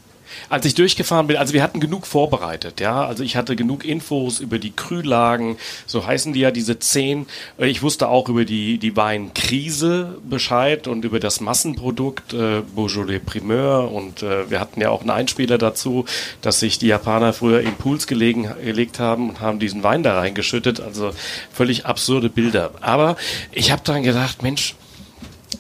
als 0.48 0.66
ich 0.66 0.74
durchgefahren 0.74 1.26
bin, 1.26 1.36
also 1.36 1.52
wir 1.52 1.62
hatten 1.62 1.80
genug 1.80 2.06
vorbereitet, 2.06 2.80
ja. 2.80 3.04
Also 3.04 3.22
ich 3.22 3.36
hatte 3.36 3.56
genug 3.56 3.84
Infos 3.84 4.40
über 4.40 4.58
die 4.58 4.70
Krühlagen, 4.70 5.56
so 5.86 6.06
heißen 6.06 6.32
die 6.32 6.40
ja 6.40 6.50
diese 6.50 6.78
zehn. 6.78 7.26
Ich 7.58 7.82
wusste 7.82 8.08
auch 8.08 8.28
über 8.28 8.44
die, 8.44 8.78
die 8.78 8.96
Weinkrise 8.96 10.18
Bescheid 10.28 10.88
und 10.88 11.04
über 11.04 11.20
das 11.20 11.40
Massenprodukt 11.40 12.32
äh, 12.32 12.62
Beaujolais 12.74 13.20
Primeur 13.20 13.90
und 13.92 14.22
äh, 14.22 14.50
wir 14.50 14.60
hatten 14.60 14.80
ja 14.80 14.90
auch 14.90 15.00
einen 15.00 15.10
Einspieler 15.10 15.58
dazu, 15.58 16.04
dass 16.40 16.60
sich 16.60 16.78
die 16.78 16.88
Japaner 16.88 17.32
früher 17.32 17.60
in 17.60 17.74
Pools 17.74 18.06
gelegen, 18.06 18.50
gelegt 18.62 18.98
haben 18.98 19.30
und 19.30 19.40
haben 19.40 19.58
diesen 19.58 19.82
Wein 19.82 20.02
da 20.02 20.18
reingeschüttet. 20.18 20.80
Also 20.80 21.12
völlig 21.52 21.86
absurde 21.86 22.28
Bilder. 22.28 22.72
Aber 22.80 23.16
ich 23.52 23.70
habe 23.70 23.82
dann 23.84 24.02
gedacht, 24.02 24.42
Mensch, 24.42 24.74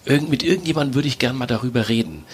irgend, 0.04 0.30
mit 0.30 0.42
irgendjemandem 0.42 0.94
würde 0.94 1.08
ich 1.08 1.18
gern 1.18 1.36
mal 1.36 1.46
darüber 1.46 1.88
reden. 1.88 2.24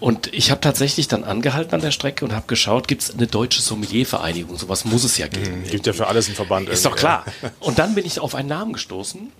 Und 0.00 0.32
ich 0.32 0.50
habe 0.50 0.60
tatsächlich 0.60 1.08
dann 1.08 1.24
angehalten 1.24 1.74
an 1.74 1.80
der 1.80 1.90
Strecke 1.90 2.24
und 2.24 2.32
habe 2.32 2.46
geschaut, 2.46 2.86
gibt 2.88 3.02
es 3.02 3.14
eine 3.14 3.26
deutsche 3.26 3.60
Sommeliervereinigung? 3.60 4.56
Sowas 4.56 4.84
muss 4.84 5.04
es 5.04 5.18
ja 5.18 5.26
geben. 5.26 5.62
Mhm, 5.62 5.70
gibt 5.70 5.86
ja 5.86 5.92
für 5.92 6.06
alles 6.06 6.26
einen 6.26 6.36
Verband. 6.36 6.68
Ist 6.68 6.84
doch 6.84 6.96
klar. 6.96 7.24
Und 7.60 7.78
dann 7.78 7.94
bin 7.94 8.06
ich 8.06 8.20
auf 8.20 8.34
einen 8.34 8.48
Namen 8.48 8.72
gestoßen, 8.72 9.32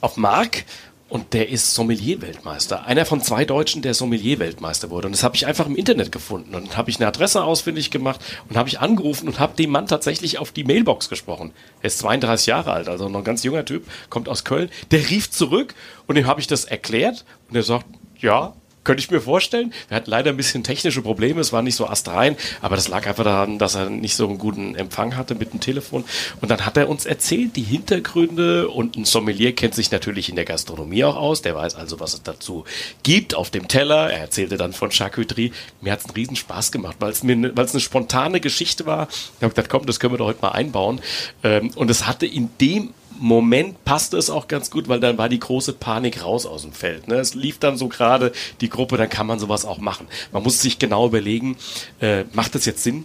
auf 0.00 0.16
Marc, 0.16 0.64
und 1.12 1.34
der 1.34 1.50
ist 1.50 1.74
Sommelier-Weltmeister. 1.74 2.86
Einer 2.86 3.04
von 3.04 3.20
zwei 3.20 3.44
Deutschen, 3.44 3.82
der 3.82 3.92
Sommelier-Weltmeister 3.92 4.88
wurde. 4.88 5.08
Und 5.08 5.12
das 5.12 5.22
habe 5.22 5.36
ich 5.36 5.44
einfach 5.44 5.66
im 5.66 5.76
Internet 5.76 6.10
gefunden. 6.10 6.54
Und 6.54 6.78
habe 6.78 6.88
ich 6.88 6.96
eine 6.96 7.06
Adresse 7.06 7.44
ausfindig 7.44 7.90
gemacht 7.90 8.18
und 8.48 8.56
habe 8.56 8.70
ich 8.70 8.80
angerufen 8.80 9.28
und 9.28 9.38
habe 9.38 9.54
dem 9.54 9.68
Mann 9.68 9.86
tatsächlich 9.86 10.38
auf 10.38 10.52
die 10.52 10.64
Mailbox 10.64 11.10
gesprochen. 11.10 11.52
Er 11.82 11.88
ist 11.88 11.98
32 11.98 12.46
Jahre 12.46 12.72
alt, 12.72 12.88
also 12.88 13.10
noch 13.10 13.18
ein 13.18 13.24
ganz 13.24 13.42
junger 13.42 13.66
Typ, 13.66 13.86
kommt 14.08 14.26
aus 14.26 14.44
Köln. 14.44 14.70
Der 14.90 15.10
rief 15.10 15.30
zurück 15.30 15.74
und 16.06 16.14
dem 16.14 16.26
habe 16.26 16.40
ich 16.40 16.46
das 16.46 16.64
erklärt. 16.64 17.26
Und 17.50 17.56
er 17.56 17.62
sagt, 17.62 17.84
ja, 18.18 18.54
könnte 18.84 19.02
ich 19.02 19.10
mir 19.10 19.20
vorstellen. 19.20 19.72
Wir 19.88 19.96
hatten 19.96 20.10
leider 20.10 20.30
ein 20.30 20.36
bisschen 20.36 20.64
technische 20.64 21.02
Probleme, 21.02 21.40
es 21.40 21.52
war 21.52 21.62
nicht 21.62 21.76
so 21.76 21.86
astrein, 21.86 22.36
aber 22.60 22.76
das 22.76 22.88
lag 22.88 23.06
einfach 23.06 23.24
daran, 23.24 23.58
dass 23.58 23.74
er 23.74 23.90
nicht 23.90 24.16
so 24.16 24.28
einen 24.28 24.38
guten 24.38 24.74
Empfang 24.74 25.16
hatte 25.16 25.34
mit 25.34 25.52
dem 25.52 25.60
Telefon. 25.60 26.04
Und 26.40 26.50
dann 26.50 26.66
hat 26.66 26.76
er 26.76 26.88
uns 26.88 27.06
erzählt, 27.06 27.56
die 27.56 27.62
Hintergründe 27.62 28.68
und 28.68 28.96
ein 28.96 29.04
Sommelier 29.04 29.54
kennt 29.54 29.74
sich 29.74 29.90
natürlich 29.90 30.28
in 30.28 30.36
der 30.36 30.44
Gastronomie 30.44 31.04
auch 31.04 31.16
aus, 31.16 31.42
der 31.42 31.54
weiß 31.54 31.74
also, 31.74 32.00
was 32.00 32.14
es 32.14 32.22
dazu 32.22 32.64
gibt 33.02 33.34
auf 33.34 33.50
dem 33.50 33.68
Teller. 33.68 34.10
Er 34.10 34.20
erzählte 34.20 34.56
dann 34.56 34.72
von 34.72 34.90
Charcuterie. 34.90 35.52
Mir 35.80 35.92
hat 35.92 36.00
es 36.00 36.06
einen 36.06 36.14
riesen 36.14 36.36
Spaß 36.36 36.72
gemacht, 36.72 36.96
weil 36.98 37.12
es 37.12 37.22
mir, 37.22 37.36
ne, 37.36 37.52
weil 37.54 37.68
eine 37.68 37.80
spontane 37.80 38.40
Geschichte 38.40 38.86
war. 38.86 39.08
Ich 39.10 39.42
habe 39.42 39.54
gedacht, 39.54 39.70
komm, 39.70 39.86
das 39.86 40.00
können 40.00 40.14
wir 40.14 40.18
doch 40.18 40.26
heute 40.26 40.42
mal 40.42 40.50
einbauen. 40.50 41.00
Ähm, 41.42 41.70
und 41.76 41.90
es 41.90 42.06
hatte 42.06 42.26
in 42.26 42.50
dem 42.60 42.92
Moment 43.22 43.84
passte 43.84 44.16
es 44.16 44.30
auch 44.30 44.48
ganz 44.48 44.68
gut, 44.68 44.88
weil 44.88 44.98
dann 44.98 45.16
war 45.16 45.28
die 45.28 45.38
große 45.38 45.74
Panik 45.74 46.24
raus 46.24 46.44
aus 46.44 46.62
dem 46.62 46.72
Feld. 46.72 47.06
Ne? 47.06 47.14
Es 47.14 47.34
lief 47.34 47.60
dann 47.60 47.76
so 47.76 47.86
gerade 47.86 48.32
die 48.60 48.68
Gruppe, 48.68 48.96
dann 48.96 49.08
kann 49.08 49.28
man 49.28 49.38
sowas 49.38 49.64
auch 49.64 49.78
machen. 49.78 50.08
Man 50.32 50.42
muss 50.42 50.60
sich 50.60 50.80
genau 50.80 51.06
überlegen, 51.06 51.56
äh, 52.00 52.24
macht 52.32 52.56
das 52.56 52.64
jetzt 52.64 52.82
Sinn? 52.82 53.04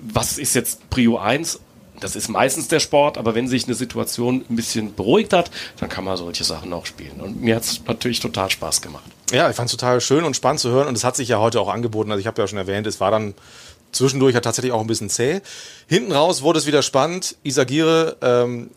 Was 0.00 0.38
ist 0.38 0.54
jetzt 0.54 0.88
Prio 0.90 1.18
1? 1.18 1.58
Das 1.98 2.14
ist 2.14 2.28
meistens 2.28 2.68
der 2.68 2.78
Sport, 2.78 3.18
aber 3.18 3.34
wenn 3.34 3.48
sich 3.48 3.64
eine 3.64 3.74
Situation 3.74 4.44
ein 4.48 4.54
bisschen 4.54 4.94
beruhigt 4.94 5.32
hat, 5.32 5.50
dann 5.80 5.88
kann 5.88 6.04
man 6.04 6.16
solche 6.16 6.44
Sachen 6.44 6.72
auch 6.72 6.86
spielen. 6.86 7.20
Und 7.20 7.42
mir 7.42 7.56
hat 7.56 7.64
es 7.64 7.80
natürlich 7.84 8.20
total 8.20 8.50
Spaß 8.50 8.80
gemacht. 8.80 9.10
Ja, 9.32 9.50
ich 9.50 9.56
fand 9.56 9.68
es 9.68 9.76
total 9.76 10.00
schön 10.00 10.22
und 10.22 10.36
spannend 10.36 10.60
zu 10.60 10.70
hören 10.70 10.86
und 10.86 10.96
es 10.96 11.02
hat 11.02 11.16
sich 11.16 11.30
ja 11.30 11.40
heute 11.40 11.60
auch 11.60 11.68
angeboten. 11.68 12.12
Also 12.12 12.20
ich 12.20 12.28
habe 12.28 12.40
ja 12.40 12.46
schon 12.46 12.58
erwähnt, 12.58 12.86
es 12.86 13.00
war 13.00 13.10
dann 13.10 13.34
zwischendurch 13.90 14.34
ja 14.34 14.40
tatsächlich 14.40 14.70
auch 14.70 14.80
ein 14.80 14.86
bisschen 14.86 15.10
zäh. 15.10 15.40
Hinten 15.88 16.12
raus 16.12 16.42
wurde 16.42 16.60
es 16.60 16.66
wieder 16.66 16.82
spannend. 16.82 17.34
Isagire 17.42 18.16
ähm, 18.22 18.70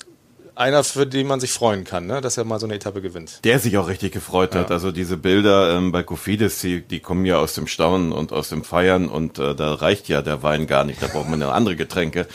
einer, 0.55 0.83
für 0.83 1.07
den 1.07 1.27
man 1.27 1.39
sich 1.39 1.51
freuen 1.51 1.83
kann, 1.83 2.07
ne? 2.07 2.21
dass 2.21 2.37
er 2.37 2.43
mal 2.43 2.59
so 2.59 2.65
eine 2.65 2.75
Etappe 2.75 3.01
gewinnt. 3.01 3.39
Der 3.43 3.59
sich 3.59 3.77
auch 3.77 3.87
richtig 3.87 4.11
gefreut 4.11 4.55
hat. 4.55 4.71
Also 4.71 4.91
diese 4.91 5.17
Bilder 5.17 5.77
ähm, 5.77 5.91
bei 5.91 6.03
Kofidis, 6.03 6.59
die, 6.59 6.81
die 6.81 6.99
kommen 6.99 7.25
ja 7.25 7.37
aus 7.37 7.53
dem 7.53 7.67
Staunen 7.67 8.11
und 8.11 8.31
aus 8.31 8.49
dem 8.49 8.63
Feiern 8.63 9.07
und 9.07 9.39
äh, 9.39 9.55
da 9.55 9.73
reicht 9.73 10.09
ja 10.09 10.21
der 10.21 10.43
Wein 10.43 10.67
gar 10.67 10.83
nicht. 10.83 11.01
Da 11.01 11.07
braucht 11.07 11.29
man 11.29 11.39
ja 11.41 11.51
andere 11.51 11.75
Getränke. 11.75 12.27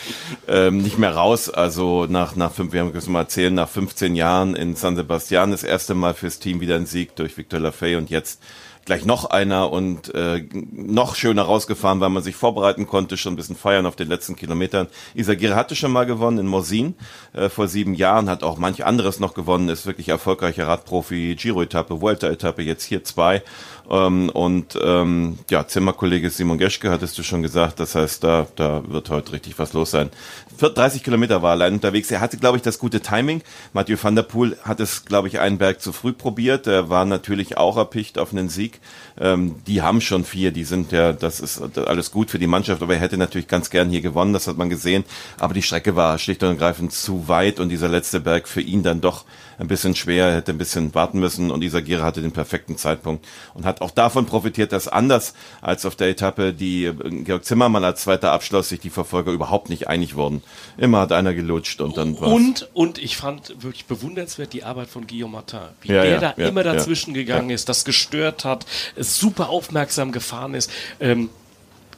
Ähm, 0.49 0.79
nicht 0.79 0.99
mehr 0.99 1.15
raus. 1.15 1.51
Also 1.51 2.07
nach, 2.07 2.37
nach 2.37 2.53
fünf, 2.53 2.73
wir 2.73 2.81
haben 2.81 2.93
es 2.95 3.07
mal 3.07 3.21
erzählen, 3.21 3.55
nach 3.55 3.69
15 3.69 4.15
Jahren 4.15 4.57
in 4.57 4.77
San 4.77 4.97
Sebastian 4.97 5.51
das 5.51 5.63
erste 5.63 5.95
Mal 5.95 6.15
fürs 6.15 6.39
Team 6.39 6.61
wieder 6.61 6.77
ein 6.77 6.87
Sieg 6.87 7.17
durch 7.17 7.37
Victor 7.37 7.61
Lafay 7.61 7.97
und 7.97 8.11
jetzt 8.11 8.41
gleich 8.87 9.05
noch 9.05 9.27
einer 9.27 9.71
und 9.73 10.15
äh, 10.15 10.45
noch 10.73 11.17
schöner 11.17 11.43
rausgefahren, 11.43 12.01
weil 12.01 12.09
man 12.09 12.23
sich 12.23 12.37
vorbereiten 12.37 12.87
konnte, 12.87 13.17
schon 13.17 13.35
ein 13.35 13.37
bisschen 13.37 13.57
feiern 13.57 13.85
auf 13.85 13.97
den 13.97 14.09
letzten 14.09 14.37
Kilometern. 14.37 14.87
Isagire 15.15 15.57
hatte 15.57 15.77
schon 15.77 15.91
mal 15.91 16.07
gewonnen 16.07 16.39
in 16.39 16.47
Morsin 16.47 16.95
äh, 17.33 17.49
vor 17.49 17.69
sieben 17.69 17.95
Jahren, 17.95 18.31
hat 18.31 18.45
auch 18.45 18.59
manch 18.59 18.85
anderes 18.85 19.21
noch 19.21 19.35
gewonnen, 19.35 19.69
ist 19.69 19.87
wirklich 19.87 20.09
erfolgreicher 20.09 20.69
Radprofi, 20.69 21.35
Giro-Etappe, 21.35 22.01
Vuelta-Etappe, 22.01 22.63
jetzt 22.63 22.85
hier 22.85 23.03
zwei. 23.03 23.43
Ähm, 23.91 24.29
und 24.31 24.79
ähm, 24.83 25.39
ja, 25.51 25.67
Zimmerkollege 25.67 26.31
Simon 26.31 26.59
Geschke 26.59 26.91
hattest 26.91 27.17
du 27.19 27.23
schon 27.23 27.43
gesagt, 27.43 27.81
das 27.81 27.95
heißt, 27.95 28.25
da, 28.25 28.47
da 28.57 28.83
wird 28.89 29.11
heute 29.11 29.33
richtig 29.33 29.59
was 29.59 29.73
los 29.73 29.91
sein. 29.91 30.11
30 30.59 31.05
Kilometer 31.05 31.43
war 31.43 31.53
allein 31.53 31.75
unterwegs. 31.75 32.11
Er 32.11 32.21
hatte, 32.21 32.39
glaube 32.39 32.57
ich, 32.57 32.63
das 32.63 32.79
gute 32.79 33.01
Timing. 33.01 33.43
Mathieu 33.73 33.97
van 34.01 34.17
der 34.17 34.23
Poel 34.23 34.57
hat 34.63 34.81
es, 34.81 35.05
glaube 35.05 35.29
ich, 35.29 35.39
einen 35.39 35.59
Berg 35.59 35.81
zu 35.81 35.93
früh 35.93 36.13
probiert. 36.13 36.67
Er 36.67 36.89
war 36.89 37.05
natürlich 37.05 37.59
auch 37.59 37.77
erpicht 37.77 38.19
auf 38.19 38.33
einen 38.33 38.49
Sieg. 38.49 38.81
Ähm, 39.19 39.57
die 39.67 39.83
haben 39.83 40.01
schon 40.01 40.25
vier, 40.25 40.51
die 40.51 40.65
sind 40.65 40.93
ja, 40.93 41.13
das 41.13 41.41
ist 41.41 41.79
alles 41.79 42.11
gut 42.11 42.31
für 42.31 42.39
die 42.39 42.47
Mannschaft, 42.47 42.83
aber 42.83 42.95
er 42.95 43.01
hätte 43.01 43.17
natürlich 43.17 43.49
ganz 43.49 43.71
gern 43.71 43.91
hier 43.91 44.01
gewonnen, 44.01 44.33
das 44.33 44.47
hat 44.47 44.57
man 44.57 44.69
gesehen. 44.69 45.05
Aber 45.39 45.55
die 45.55 45.63
Strecke 45.63 45.97
war 45.97 46.19
schlicht 46.19 46.43
und 46.43 46.51
ergreifend 46.51 46.93
zu 46.93 47.29
weit 47.29 47.61
und 47.61 47.69
dieser 47.69 47.89
letzte 47.89 48.21
Berg 48.21 48.49
für 48.49 48.61
ihn 48.61 48.83
dann 48.83 49.01
doch 49.01 49.25
ein 49.59 49.69
bisschen 49.69 49.95
schwer, 49.95 50.29
er 50.29 50.37
hätte 50.37 50.53
ein 50.53 50.59
bisschen 50.59 50.95
warten 50.95 51.19
müssen 51.19 51.51
und 51.51 51.63
Isagire 51.63 52.03
hatte 52.03 52.21
den 52.21 52.33
perfekten 52.33 52.77
Zeitpunkt 52.77 53.27
und 53.55 53.65
hat 53.65 53.76
auch 53.81 53.91
davon 53.91 54.27
profitiert, 54.27 54.73
dass 54.73 54.89
anders 54.89 55.35
als 55.61 55.87
auf 55.87 55.97
der 55.97 56.09
Etappe, 56.09 56.53
die 56.53 56.85
äh, 56.87 56.95
Georg 57.25 57.45
Zimmermann 57.45 57.85
als 57.85 58.03
zweiter 58.03 58.33
Abschloss 58.33 58.69
sich 58.69 58.81
die 58.81 58.91
Verfolger 58.91 59.33
überhaupt 59.33 59.69
nicht 59.69 59.89
einig 59.89 60.15
wurden. 60.15 60.43
Immer 60.77 61.01
hat 61.01 61.13
einer 61.13 61.35
gelutscht 61.35 61.81
und 61.81 61.97
dann 61.97 62.21
war's. 62.21 62.33
Und, 62.33 62.69
und 62.75 62.99
ich 62.99 63.17
fand 63.17 63.63
wirklich 63.63 63.87
bewundernswert 63.87 64.53
die 64.53 64.65
Arbeit 64.65 64.89
von 64.89 65.07
Guillaume 65.07 65.33
Martin, 65.33 65.61
wie 65.83 65.93
ja, 65.93 66.03
der 66.03 66.11
ja, 66.11 66.19
da 66.19 66.35
ja, 66.37 66.49
immer 66.49 66.63
dazwischen 66.63 67.15
gegangen 67.15 67.51
ist, 67.51 67.69
das 67.69 67.85
gestört 67.85 68.45
hat, 68.45 68.67
es 68.95 69.17
super 69.17 69.49
aufmerksam 69.49 70.13
gefahren 70.13 70.55
ist. 70.55 70.71
Ähm, 71.01 71.29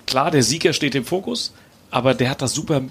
klar, 0.06 0.30
der 0.30 0.42
Sieger 0.42 0.73
steht 0.73 0.94
im 0.94 1.04
Fokus, 1.04 1.52
aber 1.90 2.14
der 2.14 2.30
hat 2.30 2.42
das 2.42 2.52
super 2.52 2.82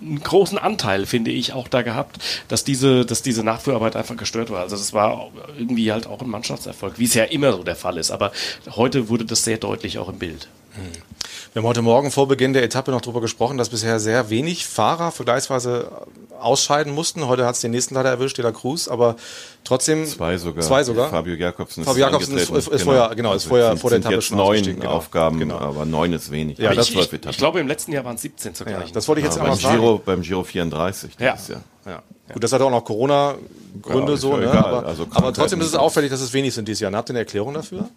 einen 0.00 0.20
großen 0.20 0.58
Anteil, 0.58 1.06
finde 1.06 1.30
ich, 1.30 1.52
auch 1.52 1.68
da 1.68 1.82
gehabt, 1.82 2.18
dass 2.48 2.64
diese, 2.64 3.04
dass 3.04 3.22
diese 3.22 3.42
Nachführarbeit 3.42 3.96
einfach 3.96 4.16
gestört 4.16 4.50
war. 4.50 4.60
Also 4.60 4.76
das 4.76 4.92
war 4.92 5.30
irgendwie 5.56 5.92
halt 5.92 6.06
auch 6.06 6.20
ein 6.20 6.30
Mannschaftserfolg, 6.30 6.98
wie 6.98 7.04
es 7.04 7.14
ja 7.14 7.24
immer 7.24 7.52
so 7.52 7.62
der 7.62 7.76
Fall 7.76 7.98
ist. 7.98 8.10
Aber 8.10 8.32
heute 8.70 9.08
wurde 9.08 9.24
das 9.24 9.44
sehr 9.44 9.58
deutlich 9.58 9.98
auch 9.98 10.08
im 10.08 10.18
Bild. 10.18 10.48
Wir 11.52 11.62
haben 11.62 11.68
heute 11.68 11.82
Morgen 11.82 12.10
vor 12.10 12.28
Beginn 12.28 12.52
der 12.52 12.62
Etappe 12.62 12.90
noch 12.90 13.00
darüber 13.00 13.20
gesprochen, 13.20 13.58
dass 13.58 13.70
bisher 13.70 13.98
sehr 14.00 14.30
wenig 14.30 14.66
Fahrer 14.66 15.10
vergleichsweise 15.12 15.90
ausscheiden 16.40 16.94
mussten. 16.94 17.26
Heute 17.26 17.44
hat 17.46 17.54
es 17.54 17.60
den 17.60 17.70
nächsten 17.70 17.94
leider 17.94 18.10
erwischt, 18.10 18.38
De 18.38 18.44
La 18.44 18.52
Cruz, 18.52 18.88
aber 18.88 19.16
trotzdem 19.64 20.06
zwei 20.06 20.38
sogar. 20.38 20.62
Zwei 20.62 20.84
sogar. 20.84 21.10
Fabio 21.10 21.34
Jakobsen 21.34 21.84
Fabio 21.84 22.06
Jakobsen 22.06 22.36
ist, 22.36 22.50
ist, 22.50 22.68
ist 22.68 22.70
genau. 22.70 22.84
vorher, 22.84 23.14
genau, 23.14 23.30
ist 23.30 23.44
also 23.44 23.48
vorher 23.48 23.76
vor 23.76 23.90
der 23.90 23.98
Etappe 24.00 24.14
jetzt 24.14 24.30
neun 24.30 24.62
genau. 24.62 24.90
Aufgaben, 24.90 25.38
genau. 25.38 25.58
aber 25.58 25.84
neun 25.84 26.12
ist 26.12 26.30
wenig. 26.30 26.58
Ja, 26.58 26.74
das 26.74 26.90
ich, 26.90 26.96
ich, 26.96 27.12
ich 27.12 27.36
glaube, 27.38 27.60
im 27.60 27.66
letzten 27.66 27.92
Jahr 27.92 28.04
waren 28.04 28.16
es 28.16 28.22
17 28.22 28.54
zur 28.54 28.68
ja, 28.68 28.82
Das 28.92 29.08
wollte 29.08 29.20
ich 29.20 29.24
jetzt 29.24 29.36
ja, 29.36 29.42
einmal 29.42 29.56
beim 29.56 29.62
fragen. 29.62 29.80
Giro, 29.80 30.02
beim 30.04 30.22
Giro 30.22 30.44
34. 30.44 31.12
Ja. 31.18 31.26
ja. 31.26 31.36
ja. 31.86 32.02
Gut, 32.32 32.44
das 32.44 32.52
hat 32.52 32.60
auch 32.60 32.70
noch 32.70 32.84
Corona-Gründe 32.84 34.16
so, 34.16 34.36
ne? 34.36 34.50
aber, 34.52 34.86
also 34.86 35.06
aber 35.10 35.32
trotzdem 35.32 35.60
ist 35.60 35.68
es 35.68 35.74
auffällig, 35.74 36.10
dass 36.10 36.20
es 36.20 36.32
wenig 36.32 36.54
sind 36.54 36.68
dieses 36.68 36.80
Jahr. 36.80 36.92
Habt 36.92 37.08
ihr 37.08 37.12
eine 37.12 37.20
Erklärung 37.20 37.54
dafür? 37.54 37.88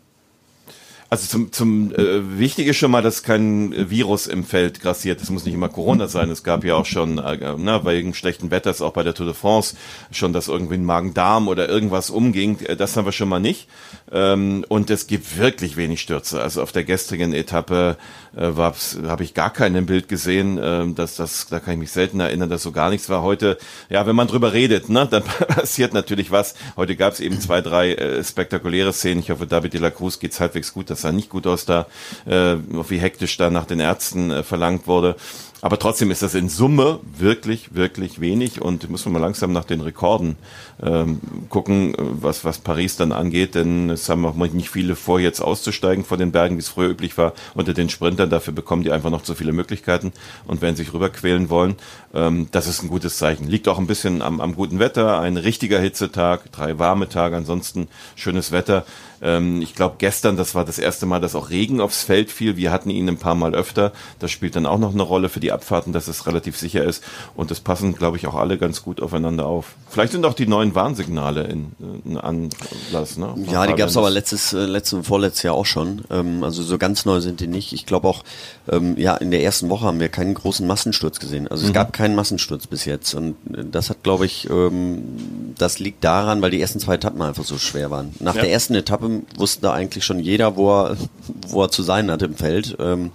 Also 1.12 1.28
zum, 1.28 1.52
zum 1.52 1.94
äh, 1.94 2.40
wichtig 2.40 2.68
ist 2.68 2.78
schon 2.78 2.90
mal, 2.90 3.02
dass 3.02 3.22
kein 3.22 3.90
Virus 3.90 4.28
im 4.28 4.46
Feld 4.46 4.80
grassiert. 4.80 5.22
Es 5.22 5.30
muss 5.30 5.44
nicht 5.44 5.54
immer 5.54 5.68
Corona 5.68 6.08
sein. 6.08 6.30
Es 6.30 6.42
gab 6.42 6.64
ja 6.64 6.76
auch 6.76 6.86
schon, 6.86 7.18
äh, 7.18 7.54
na, 7.58 7.84
wegen 7.86 8.14
schlechten 8.14 8.50
Wetters 8.50 8.82
auch 8.82 8.94
bei 8.94 9.04
der 9.04 9.14
Tour 9.14 9.26
de 9.26 9.36
France 9.36 9.76
schon, 10.14 10.32
dass 10.32 10.48
irgendwie 10.48 10.76
ein 10.76 10.86
Magen-Darm 10.86 11.50
oder 11.50 11.68
irgendwas 11.68 12.12
umging. 12.12 12.62
Äh, 12.62 12.78
das 12.78 12.96
haben 12.96 13.04
wir 13.04 13.12
schon 13.12 13.28
mal 13.28 13.42
nicht. 13.42 13.68
Ähm, 14.10 14.64
und 14.70 14.90
es 14.90 15.06
gibt 15.06 15.38
wirklich 15.38 15.76
wenig 15.76 16.00
Stürze. 16.00 16.42
Also 16.42 16.62
auf 16.62 16.72
der 16.72 16.86
gestrigen 16.86 17.34
Etappe 17.34 17.98
äh, 18.34 18.54
habe 18.54 19.24
ich 19.24 19.34
gar 19.34 19.52
keinen 19.52 19.76
im 19.76 19.86
Bild 19.88 20.08
gesehen. 20.08 20.58
Äh, 20.58 20.94
dass 20.94 21.18
das, 21.18 21.48
da 21.50 21.60
kann 21.60 21.74
ich 21.74 21.80
mich 21.82 21.92
selten 21.92 22.22
erinnern, 22.22 22.50
dass 22.50 22.64
so 22.64 22.72
gar 22.72 22.90
nichts 22.90 23.10
war. 23.10 23.22
Heute, 23.22 23.58
ja, 23.90 24.08
wenn 24.08 24.16
man 24.16 24.30
drüber 24.30 24.54
redet, 24.54 24.88
ne, 24.88 25.10
dann 25.12 25.24
passiert 25.50 25.94
natürlich 25.94 26.32
was. 26.32 26.56
Heute 26.78 26.96
gab 26.96 27.12
es 27.12 27.20
eben 27.20 27.42
zwei, 27.42 27.60
drei 27.60 27.96
äh, 27.96 28.24
spektakuläre 28.24 28.94
Szenen. 28.94 29.20
Ich 29.20 29.30
hoffe, 29.30 29.46
David 29.46 29.74
de 29.74 29.82
la 29.82 29.92
Cruz 29.92 30.18
geht's 30.18 30.40
halbwegs 30.40 30.72
gut. 30.72 30.90
Das 30.90 31.01
sah 31.02 31.12
nicht 31.12 31.30
gut 31.30 31.48
aus 31.48 31.66
da, 31.66 31.88
äh, 32.26 32.56
wie 32.90 33.00
hektisch 33.00 33.38
da 33.38 33.50
nach 33.50 33.66
den 33.66 33.80
Ärzten 33.80 34.32
äh, 34.32 34.44
verlangt 34.44 34.88
wurde. 34.88 35.16
Aber 35.62 35.78
trotzdem 35.78 36.10
ist 36.10 36.24
das 36.24 36.34
in 36.34 36.50
Summe 36.50 37.00
wirklich, 37.18 37.76
wirklich 37.76 38.20
wenig 38.20 38.62
und 38.62 38.90
muss 38.90 39.06
man 39.06 39.14
mal 39.14 39.20
langsam 39.20 39.52
nach 39.52 39.64
den 39.64 39.82
Rekorden 39.82 40.36
ähm, 40.82 41.20
gucken, 41.50 41.96
was, 41.98 42.44
was 42.44 42.58
Paris 42.58 42.96
dann 42.96 43.12
angeht, 43.12 43.54
denn 43.54 43.92
es 43.92 44.10
haben 44.10 44.26
auch 44.26 44.36
nicht 44.36 44.72
viele 44.72 44.96
vor, 44.96 45.20
jetzt 45.20 45.40
auszusteigen 45.40 46.04
von 46.04 46.18
den 46.18 46.32
Bergen, 46.32 46.56
wie 46.56 46.62
es 46.62 46.70
früher 46.70 46.90
üblich 46.90 47.16
war, 47.18 47.34
unter 47.54 47.76
den 47.76 47.90
Sprintern. 47.90 48.32
Dafür 48.32 48.54
bekommen 48.54 48.84
die 48.84 48.92
einfach 48.92 49.12
noch 49.12 49.22
zu 49.22 49.36
viele 49.36 49.54
Möglichkeiten 49.54 50.14
und 50.48 50.64
werden 50.64 50.76
sich 50.76 50.94
rüberquälen 50.94 51.52
wollen. 51.52 51.76
Ähm, 52.14 52.48
das 52.52 52.68
ist 52.68 52.82
ein 52.82 52.90
gutes 52.90 53.18
Zeichen. 53.18 53.48
Liegt 53.48 53.68
auch 53.68 53.78
ein 53.78 53.88
bisschen 53.88 54.24
am, 54.24 54.42
am 54.42 54.56
guten 54.56 54.80
Wetter, 54.80 55.20
ein 55.20 55.38
richtiger 55.38 55.80
Hitzetag, 55.80 56.52
drei 56.52 56.80
warme 56.80 57.08
Tage, 57.08 57.38
ansonsten 57.38 57.88
schönes 58.16 58.52
Wetter. 58.52 58.86
Ähm, 59.22 59.62
ich 59.62 59.76
glaube, 59.76 59.96
gestern, 60.00 60.38
das 60.38 60.56
war 60.56 60.66
das 60.66 60.80
erste 60.80 61.06
Mal, 61.06 61.22
dass 61.22 61.36
auch 61.36 61.50
Regen 61.50 61.80
aufs 61.80 62.04
Feld 62.04 62.32
fiel. 62.32 62.58
Wir 62.58 62.72
hatten 62.72 62.90
ihn 62.90 63.08
ein 63.08 63.18
paar 63.18 63.36
Mal 63.36 63.54
öfter. 63.54 63.94
Das 64.20 64.32
spielt 64.32 64.56
dann 64.56 64.66
auch 64.66 64.80
noch 64.80 64.94
eine 64.94 65.04
Rolle 65.04 65.30
für 65.30 65.40
die 65.40 65.51
Abfahrten, 65.52 65.94
dass 65.94 66.08
es 66.08 66.26
relativ 66.28 66.58
sicher 66.58 66.84
ist. 66.84 67.04
Und 67.36 67.52
das 67.52 67.60
passen, 67.60 67.96
glaube 67.96 68.18
ich, 68.18 68.28
auch 68.28 68.36
alle 68.36 68.58
ganz 68.58 68.84
gut 68.84 69.02
aufeinander 69.02 69.46
auf. 69.46 69.76
Vielleicht 69.90 70.12
sind 70.12 70.26
auch 70.26 70.34
die 70.34 70.48
neuen 70.48 70.76
Warnsignale 70.76 71.44
in, 71.44 71.72
in 72.06 72.18
Anlass. 72.18 73.18
Ne? 73.18 73.36
Ja, 73.52 73.68
die 73.68 73.74
gab 73.74 73.90
es 73.90 73.98
aber 73.98 74.10
letztes, 74.10 74.54
äh, 74.54 74.66
letztes 74.66 74.94
und 74.94 75.04
vorletztes 75.04 75.44
Jahr 75.44 75.56
auch 75.56 75.66
schon. 75.66 76.04
Ähm, 76.10 76.44
also 76.44 76.64
so 76.64 76.78
ganz 76.78 77.06
neu 77.06 77.22
sind 77.22 77.40
die 77.40 77.48
nicht. 77.48 77.74
Ich 77.74 77.86
glaube 77.86 78.08
auch, 78.08 78.24
ähm, 78.70 78.98
ja, 78.98 79.16
in 79.16 79.32
der 79.32 79.44
ersten 79.44 79.70
Woche 79.70 79.86
haben 79.86 80.00
wir 80.00 80.10
keinen 80.10 80.34
großen 80.34 80.66
Massensturz 80.66 81.20
gesehen. 81.20 81.48
Also 81.48 81.64
es 81.64 81.70
mhm. 81.70 81.74
gab 81.74 81.94
keinen 81.94 82.16
Massensturz 82.16 82.68
bis 82.68 82.86
jetzt. 82.86 83.14
Und 83.14 83.36
äh, 83.54 83.64
das 83.70 83.90
hat, 83.90 84.04
glaube 84.04 84.26
ich, 84.26 84.50
ähm, 84.50 85.51
das 85.62 85.80
liegt 85.80 86.04
daran, 86.04 86.42
weil 86.42 86.52
die 86.52 86.60
ersten 86.60 86.80
zwei 86.80 86.96
Etappen 86.96 87.22
einfach 87.22 87.44
so 87.44 87.58
schwer 87.58 87.92
waren. 87.92 88.14
Nach 88.20 88.36
ja. 88.36 88.42
der 88.42 88.52
ersten 88.52 88.74
Etappe 88.76 89.22
wusste 89.38 89.62
da 89.62 89.74
eigentlich 89.74 90.04
schon 90.04 90.20
jeder, 90.20 90.56
wo 90.58 90.72
er, 90.72 90.98
wo 91.48 91.64
er 91.64 91.70
zu 91.70 91.84
sein 91.84 92.10
hat 92.10 92.22
im 92.24 92.36
Feld. 92.36 92.76
Ähm, 92.80 93.12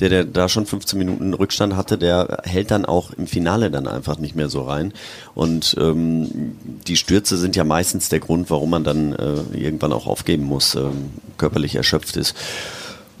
der, 0.00 0.08
der 0.08 0.24
da 0.24 0.48
schon 0.48 0.66
15 0.66 0.98
Minuten 0.98 1.34
Rückstand 1.34 1.76
hatte, 1.76 1.98
der 1.98 2.38
hält 2.44 2.70
dann 2.70 2.86
auch 2.86 3.10
im 3.12 3.26
Finale 3.26 3.70
dann 3.70 3.86
einfach 3.86 4.18
nicht 4.18 4.34
mehr 4.34 4.48
so 4.48 4.62
rein. 4.62 4.92
Und 5.34 5.76
ähm, 5.78 6.56
die 6.86 6.96
Stürze 6.96 7.36
sind 7.36 7.54
ja 7.56 7.64
meistens 7.64 8.08
der 8.08 8.20
Grund, 8.20 8.50
warum 8.50 8.70
man 8.70 8.84
dann 8.84 9.12
äh, 9.12 9.58
irgendwann 9.58 9.92
auch 9.92 10.06
aufgeben 10.06 10.44
muss, 10.44 10.74
ähm, 10.74 11.10
körperlich 11.36 11.74
erschöpft 11.74 12.16
ist. 12.16 12.34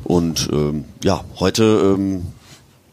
Und 0.04 0.48
ähm, 0.52 0.84
ja, 1.04 1.24
heute 1.38 1.96
ähm, 1.98 2.22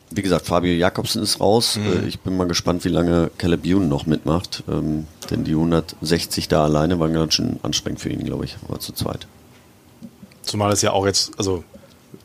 wie 0.10 0.22
gesagt, 0.22 0.46
Fabio 0.46 0.74
Jakobsen 0.74 1.22
ist 1.22 1.40
raus. 1.40 1.78
Mhm. 1.78 2.06
Äh, 2.06 2.08
ich 2.08 2.20
bin 2.20 2.38
mal 2.38 2.48
gespannt, 2.48 2.86
wie 2.86 2.90
lange 2.90 3.30
Caleb 3.38 3.66
Ewan 3.66 3.90
noch 3.90 4.06
mitmacht. 4.06 4.64
Ähm, 4.70 5.08
denn 5.30 5.44
die 5.44 5.52
160 5.52 6.48
da 6.48 6.64
alleine 6.64 7.00
waren 7.00 7.14
ganz 7.14 7.34
schön 7.34 7.60
anstrengend 7.64 8.00
für 8.00 8.10
ihn, 8.10 8.24
glaube 8.24 8.46
ich, 8.46 8.56
aber 8.68 8.80
zu 8.80 8.94
zweit. 8.94 9.28
Zumal 10.44 10.72
es 10.72 10.82
ja 10.82 10.92
auch 10.92 11.06
jetzt, 11.06 11.38
also 11.38 11.64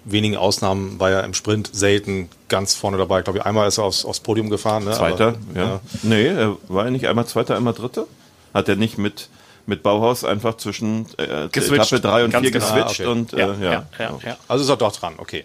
wenigen 0.05 0.37
Ausnahmen 0.37 0.99
war 1.01 1.11
ja 1.11 1.21
im 1.21 1.35
Sprint 1.35 1.71
selten 1.73 2.29
ganz 2.49 2.75
vorne 2.75 2.99
dabei. 2.99 3.19
Ich 3.19 3.25
glaube, 3.25 3.45
einmal 3.45 3.69
ist 3.69 3.79
er 3.79 3.85
aufs, 3.85 4.05
aufs 4.05 4.21
Podium 4.21 4.51
gefahren. 4.51 4.85
Ne? 4.85 4.93
Zweiter, 4.93 5.29
Aber, 5.29 5.61
ja. 5.61 5.65
ja. 5.65 5.81
Nee, 6.03 6.27
er 6.27 6.57
war 6.69 6.85
ja 6.85 6.91
nicht 6.91 7.09
einmal 7.09 7.27
Zweiter, 7.27 7.57
einmal 7.57 7.75
Dritter. 7.75 8.07
Hat 8.55 8.69
er 8.69 8.77
nicht 8.77 8.99
mit, 8.99 9.29
mit 9.67 9.83
Bauhaus 9.83 10.25
einfach 10.25 10.57
zwischen 10.57 11.07
äh, 11.19 11.47
Etappe 11.47 12.01
3 12.01 12.25
und 12.25 12.31
4 12.31 12.41
genau. 12.41 12.53
geswitcht 12.53 13.01
ah, 13.01 13.05
okay. 13.05 13.07
und 13.07 13.33
äh, 13.33 13.39
ja, 13.39 13.55
ja, 13.55 13.87
ja, 13.99 14.19
ja, 14.25 14.37
Also 14.47 14.65
ist 14.65 14.71
er 14.71 14.77
doch 14.77 14.93
dran, 14.93 15.15
okay. 15.19 15.45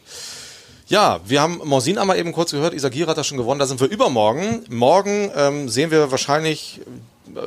Ja, 0.89 1.19
wir 1.25 1.41
haben 1.41 1.59
Morsin 1.65 1.97
einmal 1.97 2.17
eben 2.17 2.31
kurz 2.31 2.51
gehört, 2.51 2.73
Isagir 2.73 3.07
hat 3.07 3.17
das 3.17 3.27
schon 3.27 3.37
gewonnen, 3.37 3.59
da 3.59 3.65
sind 3.65 3.81
wir 3.81 3.89
übermorgen. 3.89 4.63
Morgen 4.69 5.29
ähm, 5.35 5.67
sehen 5.67 5.91
wir 5.91 6.11
wahrscheinlich 6.11 6.79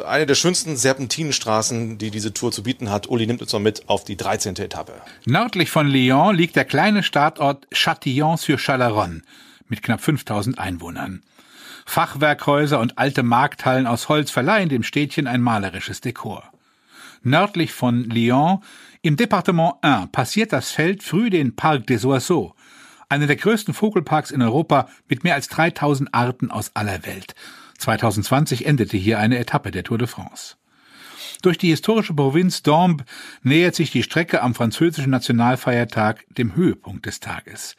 eine 0.07 0.27
der 0.27 0.35
schönsten 0.35 0.77
Serpentinenstraßen, 0.77 1.97
die 1.97 2.11
diese 2.11 2.35
Tour 2.35 2.53
zu 2.53 2.63
bieten 2.63 2.91
hat. 2.91 3.09
Uli 3.09 3.27
nimmt 3.27 3.41
uns 3.41 3.53
noch 3.53 3.61
mit 3.61 3.89
auf 3.89 4.05
die 4.05 4.17
13. 4.17 4.57
Etappe. 4.57 4.93
Nördlich 5.25 5.71
von 5.71 5.87
Lyon 5.87 6.37
liegt 6.37 6.55
der 6.55 6.67
kleine 6.67 7.03
Startort 7.03 7.67
Châtillon-sur-Chalaronne 7.73 9.23
mit 9.69 9.83
knapp 9.83 10.03
5000 10.03 10.59
Einwohnern. 10.59 11.23
Fachwerkhäuser 11.87 12.79
und 12.79 12.99
alte 12.99 13.23
Markthallen 13.23 13.87
aus 13.87 14.11
Holz 14.11 14.31
verleihen 14.31 14.69
dem 14.69 14.83
Städtchen 14.83 15.27
ein 15.27 15.41
malerisches 15.41 16.03
Dekor. 16.03 16.45
Nördlich 17.23 17.73
von 17.73 18.05
Lyon, 18.05 18.63
im 19.01 19.17
Departement 19.17 19.75
Ain, 19.81 20.11
passiert 20.13 20.53
das 20.53 20.71
Feld 20.71 21.03
früh 21.03 21.31
den 21.31 21.57
Parc 21.57 21.87
des 21.87 22.05
Oiseaux, 22.05 22.55
einer 23.11 23.27
der 23.27 23.37
größten 23.37 23.75
Vogelparks 23.75 24.31
in 24.31 24.41
Europa 24.41 24.89
mit 25.09 25.25
mehr 25.25 25.35
als 25.35 25.49
3000 25.49 26.15
Arten 26.15 26.51
aus 26.51 26.71
aller 26.75 27.05
Welt. 27.05 27.35
2020 27.79 28.67
endete 28.67 28.97
hier 28.97 29.19
eine 29.19 29.39
Etappe 29.39 29.71
der 29.71 29.85
Tour 29.85 29.99
de 29.99 30.07
France. 30.07 30.57
Durch 31.43 31.59
die 31.59 31.71
historische 31.71 32.15
Provinz 32.15 32.63
Dombes 32.63 33.07
nähert 33.43 33.75
sich 33.75 33.91
die 33.91 34.03
Strecke 34.03 34.43
am 34.43 34.55
französischen 34.55 35.11
Nationalfeiertag 35.11 36.25
dem 36.37 36.55
Höhepunkt 36.55 37.07
des 37.07 37.21
Tages. 37.21 37.77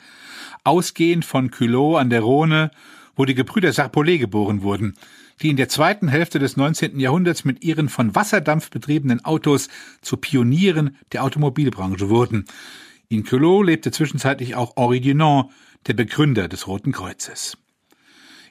Ausgehend 0.63 1.25
von 1.25 1.51
Culot 1.51 1.99
an 1.99 2.09
der 2.09 2.21
Rhone, 2.21 2.71
wo 3.15 3.25
die 3.25 3.35
Gebrüder 3.35 3.71
Sarpollet 3.71 4.19
geboren 4.19 4.63
wurden, 4.63 4.95
die 5.41 5.49
in 5.49 5.57
der 5.57 5.69
zweiten 5.69 6.07
Hälfte 6.07 6.39
des 6.39 6.57
19. 6.57 6.99
Jahrhunderts 6.99 7.45
mit 7.45 7.63
ihren 7.63 7.87
von 7.87 8.15
Wasserdampf 8.15 8.69
betriebenen 8.69 9.23
Autos 9.25 9.69
zu 10.01 10.17
Pionieren 10.17 10.97
der 11.11 11.23
Automobilbranche 11.23 12.09
wurden. 12.09 12.45
In 13.11 13.25
Culot 13.25 13.65
lebte 13.65 13.91
zwischenzeitlich 13.91 14.55
auch 14.55 14.77
Henri 14.77 15.01
Dunant, 15.01 15.49
der 15.85 15.95
Begründer 15.95 16.47
des 16.47 16.65
Roten 16.65 16.93
Kreuzes. 16.93 17.57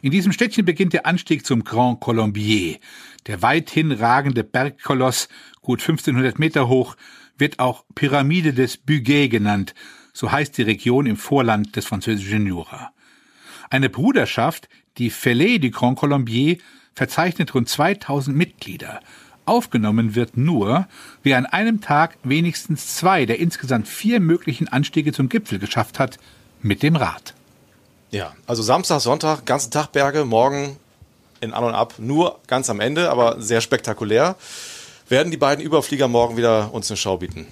In 0.02 0.10
diesem 0.10 0.32
Städtchen 0.32 0.66
beginnt 0.66 0.92
der 0.92 1.06
Anstieg 1.06 1.46
zum 1.46 1.64
Grand 1.64 2.00
Colombier. 2.00 2.76
Der 3.26 3.40
weithin 3.40 3.90
ragende 3.90 4.44
Bergkoloss, 4.44 5.30
gut 5.62 5.80
1500 5.80 6.38
Meter 6.38 6.68
hoch, 6.68 6.96
wird 7.38 7.58
auch 7.58 7.86
Pyramide 7.94 8.52
des 8.52 8.76
Bugey 8.76 9.30
genannt. 9.30 9.74
So 10.12 10.30
heißt 10.30 10.58
die 10.58 10.62
Region 10.62 11.06
im 11.06 11.16
Vorland 11.16 11.74
des 11.74 11.86
französischen 11.86 12.46
Jura. 12.46 12.92
Eine 13.70 13.88
Bruderschaft, 13.88 14.68
die 14.98 15.10
Fellée 15.10 15.58
du 15.58 15.70
Grand 15.70 15.98
Colombier, 15.98 16.58
verzeichnet 16.92 17.54
rund 17.54 17.70
2000 17.70 18.36
Mitglieder. 18.36 19.00
Aufgenommen 19.50 20.14
wird 20.14 20.36
nur, 20.36 20.86
wer 21.24 21.36
an 21.36 21.44
einem 21.44 21.80
Tag 21.80 22.18
wenigstens 22.22 22.94
zwei 22.94 23.26
der 23.26 23.40
insgesamt 23.40 23.88
vier 23.88 24.20
möglichen 24.20 24.68
Anstiege 24.68 25.12
zum 25.12 25.28
Gipfel 25.28 25.58
geschafft 25.58 25.98
hat, 25.98 26.20
mit 26.62 26.84
dem 26.84 26.94
Rad. 26.94 27.34
Ja, 28.12 28.32
also 28.46 28.62
Samstag, 28.62 29.00
Sonntag, 29.00 29.46
ganzen 29.46 29.72
Tag 29.72 29.90
Berge, 29.90 30.24
morgen 30.24 30.76
in 31.40 31.52
An 31.52 31.64
und 31.64 31.74
Ab, 31.74 31.94
nur 31.98 32.38
ganz 32.46 32.70
am 32.70 32.78
Ende, 32.78 33.10
aber 33.10 33.42
sehr 33.42 33.60
spektakulär. 33.60 34.36
Werden 35.08 35.32
die 35.32 35.36
beiden 35.36 35.64
Überflieger 35.64 36.06
morgen 36.06 36.36
wieder 36.36 36.72
uns 36.72 36.88
eine 36.88 36.96
Schau 36.96 37.16
bieten? 37.16 37.48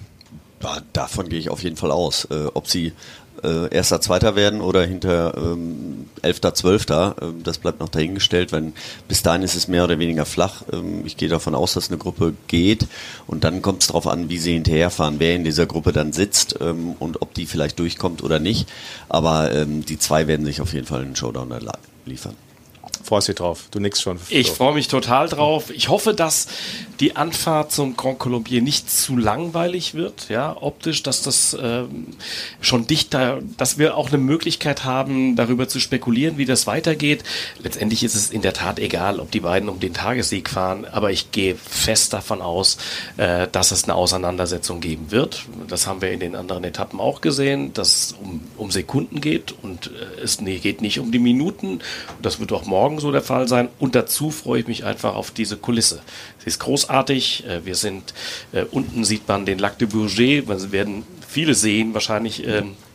Ja, 0.63 0.77
davon 0.93 1.27
gehe 1.27 1.39
ich 1.39 1.49
auf 1.49 1.63
jeden 1.63 1.75
Fall 1.75 1.91
aus. 1.91 2.23
Äh, 2.31 2.45
ob 2.53 2.69
sie 2.69 2.93
äh, 3.43 3.73
Erster, 3.73 4.01
Zweiter 4.01 4.35
werden 4.35 4.61
oder 4.61 4.85
hinter 4.85 5.35
ähm, 5.37 6.05
Elfter, 6.21 6.53
Zwölfter, 6.53 7.15
äh, 7.21 7.25
das 7.43 7.57
bleibt 7.57 7.79
noch 7.79 7.89
dahingestellt, 7.89 8.51
weil 8.51 8.73
bis 9.07 9.23
dahin 9.23 9.43
ist 9.43 9.55
es 9.55 9.67
mehr 9.67 9.83
oder 9.83 9.99
weniger 9.99 10.25
flach. 10.25 10.63
Ähm, 10.71 11.05
ich 11.05 11.17
gehe 11.17 11.29
davon 11.29 11.55
aus, 11.55 11.73
dass 11.73 11.89
eine 11.89 11.97
Gruppe 11.97 12.33
geht 12.47 12.87
und 13.27 13.43
dann 13.43 13.61
kommt 13.61 13.81
es 13.81 13.87
darauf 13.87 14.07
an, 14.07 14.29
wie 14.29 14.37
sie 14.37 14.53
hinterherfahren, 14.53 15.19
wer 15.19 15.35
in 15.35 15.43
dieser 15.43 15.65
Gruppe 15.65 15.91
dann 15.91 16.13
sitzt 16.13 16.55
ähm, 16.61 16.95
und 16.99 17.21
ob 17.21 17.33
die 17.33 17.45
vielleicht 17.45 17.79
durchkommt 17.79 18.23
oder 18.23 18.39
nicht. 18.39 18.67
Aber 19.07 19.51
ähm, 19.51 19.85
die 19.85 19.99
zwei 19.99 20.27
werden 20.27 20.45
sich 20.45 20.61
auf 20.61 20.73
jeden 20.73 20.85
Fall 20.85 21.01
einen 21.01 21.15
Showdown 21.15 21.53
liefern 22.05 22.35
freust 23.09 23.27
dich 23.27 23.35
drauf. 23.35 23.65
Du 23.71 23.79
nix 23.79 24.01
schon. 24.01 24.19
Ich 24.29 24.51
freue 24.51 24.73
mich 24.75 24.87
total 24.87 25.27
drauf. 25.27 25.71
Ich 25.71 25.89
hoffe, 25.89 26.13
dass 26.13 26.47
die 26.99 27.15
Anfahrt 27.15 27.71
zum 27.71 27.95
Grand 27.95 28.19
Colombier 28.19 28.61
nicht 28.61 28.89
zu 28.89 29.17
langweilig 29.17 29.93
wird, 29.93 30.29
ja, 30.29 30.55
optisch, 30.59 31.01
dass 31.01 31.21
das 31.23 31.57
ähm, 31.59 32.07
schon 32.61 32.87
dichter, 32.87 33.39
dass 33.57 33.77
wir 33.77 33.95
auch 33.95 34.09
eine 34.09 34.17
Möglichkeit 34.17 34.83
haben, 34.83 35.35
darüber 35.35 35.67
zu 35.67 35.79
spekulieren, 35.79 36.37
wie 36.37 36.45
das 36.45 36.67
weitergeht. 36.67 37.23
Letztendlich 37.63 38.03
ist 38.03 38.15
es 38.15 38.29
in 38.29 38.41
der 38.41 38.53
Tat 38.53 38.79
egal, 38.79 39.19
ob 39.19 39.31
die 39.31 39.39
beiden 39.39 39.69
um 39.69 39.79
den 39.79 39.93
Tagessieg 39.93 40.49
fahren, 40.49 40.85
aber 40.85 41.11
ich 41.11 41.31
gehe 41.31 41.55
fest 41.55 42.13
davon 42.13 42.41
aus, 42.41 42.77
äh, 43.17 43.47
dass 43.51 43.71
es 43.71 43.85
eine 43.85 43.95
Auseinandersetzung 43.95 44.81
geben 44.81 45.09
wird. 45.09 45.45
Das 45.67 45.87
haben 45.87 46.01
wir 46.01 46.11
in 46.11 46.19
den 46.19 46.35
anderen 46.35 46.63
Etappen 46.63 46.99
auch 46.99 47.21
gesehen, 47.21 47.73
dass 47.73 47.89
es 47.95 48.11
um, 48.21 48.41
um 48.57 48.71
Sekunden 48.71 49.21
geht 49.21 49.55
und 49.63 49.87
äh, 49.87 50.21
es 50.21 50.41
nee, 50.41 50.59
geht 50.59 50.81
nicht 50.81 50.99
um 50.99 51.11
die 51.11 51.19
Minuten. 51.19 51.79
Das 52.21 52.39
wird 52.39 52.51
auch 52.51 52.65
morgen 52.65 52.98
so 52.99 53.11
der 53.11 53.21
Fall 53.21 53.47
sein. 53.47 53.69
Und 53.79 53.95
dazu 53.95 54.31
freue 54.31 54.61
ich 54.61 54.67
mich 54.67 54.85
einfach 54.85 55.15
auf 55.15 55.31
diese 55.31 55.57
Kulisse. 55.57 56.01
Sie 56.39 56.47
ist 56.47 56.59
großartig. 56.59 57.45
Äh, 57.47 57.65
wir 57.65 57.75
sind, 57.75 58.13
äh, 58.51 58.63
unten 58.71 59.03
sieht 59.03 59.27
man 59.27 59.45
den 59.45 59.59
Lac 59.59 59.77
de 59.77 59.87
Bourget. 59.87 60.47
Wir 60.47 60.71
werden 60.71 61.03
viele 61.27 61.53
sehen, 61.53 61.93
wahrscheinlich 61.93 62.45
ähm, 62.45 62.49
äh, 62.49 62.88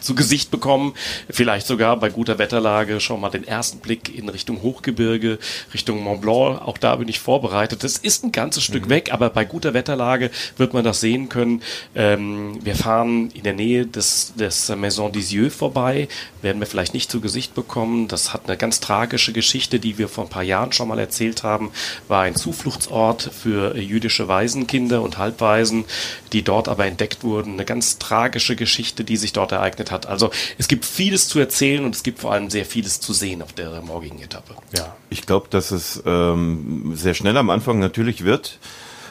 zu 0.00 0.14
Gesicht 0.14 0.50
bekommen. 0.50 0.94
Vielleicht 1.28 1.66
sogar 1.66 1.96
bei 1.98 2.10
guter 2.10 2.38
Wetterlage 2.38 3.00
schon 3.00 3.20
mal 3.20 3.30
den 3.30 3.46
ersten 3.46 3.78
Blick 3.80 4.16
in 4.16 4.28
Richtung 4.28 4.62
Hochgebirge, 4.62 5.38
Richtung 5.74 6.02
Mont 6.02 6.20
Blanc. 6.20 6.62
Auch 6.62 6.78
da 6.78 6.96
bin 6.96 7.08
ich 7.08 7.18
vorbereitet. 7.18 7.84
Das 7.84 7.98
ist 7.98 8.24
ein 8.24 8.32
ganzes 8.32 8.64
Stück 8.64 8.86
mhm. 8.86 8.90
weg, 8.90 9.12
aber 9.12 9.30
bei 9.30 9.44
guter 9.44 9.74
Wetterlage 9.74 10.30
wird 10.56 10.74
man 10.74 10.84
das 10.84 11.00
sehen 11.00 11.28
können. 11.28 11.62
Ähm, 11.94 12.58
wir 12.64 12.74
fahren 12.74 13.30
in 13.32 13.42
der 13.42 13.54
Nähe 13.54 13.86
des, 13.86 14.34
des 14.36 14.68
Maison 14.70 15.12
d'Isieux 15.12 15.50
vorbei. 15.50 16.08
Werden 16.42 16.60
wir 16.60 16.66
vielleicht 16.66 16.94
nicht 16.94 17.10
zu 17.10 17.20
Gesicht 17.20 17.54
bekommen. 17.54 18.08
Das 18.08 18.32
hat 18.32 18.46
eine 18.46 18.56
ganz 18.56 18.80
tragische 18.80 19.32
Geschichte, 19.32 19.80
die 19.80 19.98
wir 19.98 20.08
vor 20.08 20.24
ein 20.24 20.30
paar 20.30 20.42
Jahren 20.42 20.72
schon 20.72 20.88
mal 20.88 20.98
erzählt 20.98 21.42
haben. 21.42 21.70
War 22.08 22.22
ein 22.22 22.36
Zufluchtsort 22.36 23.22
für 23.22 23.76
jüdische 23.76 24.28
Waisenkinder 24.28 25.02
und 25.02 25.18
Halbwaisen, 25.18 25.84
die 26.32 26.42
dort 26.42 26.68
aber 26.68 26.86
entdeckt 26.86 27.22
wurden. 27.22 27.54
Eine 27.54 27.64
ganz 27.64 27.98
tragische 27.98 28.56
Geschichte, 28.56 29.04
die 29.04 29.16
sich 29.16 29.32
dort 29.32 29.52
ereignet 29.58 29.90
hat. 29.90 30.06
Also 30.06 30.30
es 30.56 30.68
gibt 30.68 30.84
vieles 30.84 31.28
zu 31.28 31.38
erzählen 31.38 31.84
und 31.84 31.94
es 31.94 32.02
gibt 32.02 32.18
vor 32.20 32.32
allem 32.32 32.50
sehr 32.50 32.64
vieles 32.64 33.00
zu 33.00 33.12
sehen 33.12 33.42
auf 33.42 33.52
der 33.52 33.80
morgigen 33.82 34.20
Etappe. 34.20 34.54
Ja, 34.76 34.96
ich 35.10 35.26
glaube, 35.26 35.48
dass 35.50 35.70
es 35.70 36.02
ähm, 36.06 36.92
sehr 36.94 37.14
schnell 37.14 37.36
am 37.36 37.50
Anfang 37.50 37.78
natürlich 37.78 38.24
wird. 38.24 38.58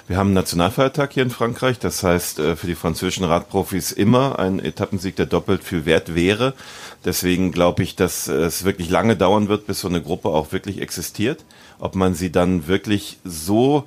Wir 0.07 0.15
haben 0.15 0.27
einen 0.27 0.35
Nationalfeiertag 0.35 1.11
hier 1.11 1.23
in 1.23 1.29
Frankreich, 1.29 1.79
das 1.79 2.01
heißt 2.01 2.39
äh, 2.39 2.55
für 2.55 2.67
die 2.67 2.75
französischen 2.75 3.25
Radprofis 3.25 3.91
immer 3.91 4.39
ein 4.39 4.59
Etappensieg, 4.59 5.17
der 5.17 5.25
doppelt 5.25 5.65
viel 5.65 5.85
wert 5.85 6.15
wäre. 6.15 6.53
Deswegen 7.03 7.51
glaube 7.51 7.83
ich, 7.83 7.97
dass 7.97 8.29
es 8.29 8.63
wirklich 8.63 8.89
lange 8.89 9.17
dauern 9.17 9.49
wird, 9.49 9.67
bis 9.67 9.81
so 9.81 9.89
eine 9.89 10.01
Gruppe 10.01 10.29
auch 10.29 10.53
wirklich 10.53 10.81
existiert. 10.81 11.43
Ob 11.77 11.95
man 11.95 12.15
sie 12.15 12.31
dann 12.31 12.67
wirklich 12.67 13.17
so 13.25 13.85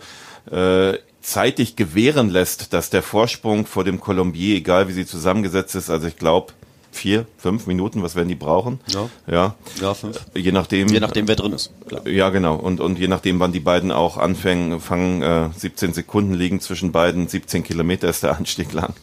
äh, 0.50 0.98
zeitig 1.20 1.76
gewähren 1.76 2.30
lässt, 2.30 2.72
dass 2.72 2.90
der 2.90 3.02
Vorsprung 3.02 3.66
vor 3.66 3.84
dem 3.84 4.00
Colombier, 4.00 4.56
egal 4.56 4.88
wie 4.88 4.92
sie 4.92 5.06
zusammengesetzt 5.06 5.74
ist, 5.74 5.90
also 5.90 6.06
ich 6.06 6.16
glaube 6.16 6.52
vier, 6.92 7.26
fünf 7.38 7.66
Minuten, 7.66 8.02
was 8.02 8.14
werden 8.14 8.28
die 8.28 8.34
brauchen? 8.34 8.80
Ja. 8.88 9.08
Ja, 9.26 9.54
ja 9.80 9.94
fünf. 9.94 10.20
Je 10.34 10.52
nachdem. 10.52 10.88
Je 10.88 11.00
nachdem, 11.00 11.28
wer 11.28 11.36
drin 11.36 11.52
ist. 11.52 11.72
Klar. 11.88 12.06
Ja, 12.06 12.30
genau. 12.30 12.56
Und, 12.56 12.80
und 12.80 12.98
je 12.98 13.08
nachdem, 13.08 13.38
wann 13.40 13.52
die 13.52 13.60
beiden 13.60 13.92
auch 13.92 14.16
anfangen, 14.16 14.80
fangen, 14.80 15.22
äh, 15.22 15.48
17 15.56 15.92
Sekunden 15.92 16.34
liegen 16.34 16.60
zwischen 16.60 16.92
beiden, 16.92 17.28
17 17.28 17.62
Kilometer 17.62 18.08
ist 18.08 18.22
der 18.22 18.36
Anstieg 18.36 18.72
lang. 18.72 18.94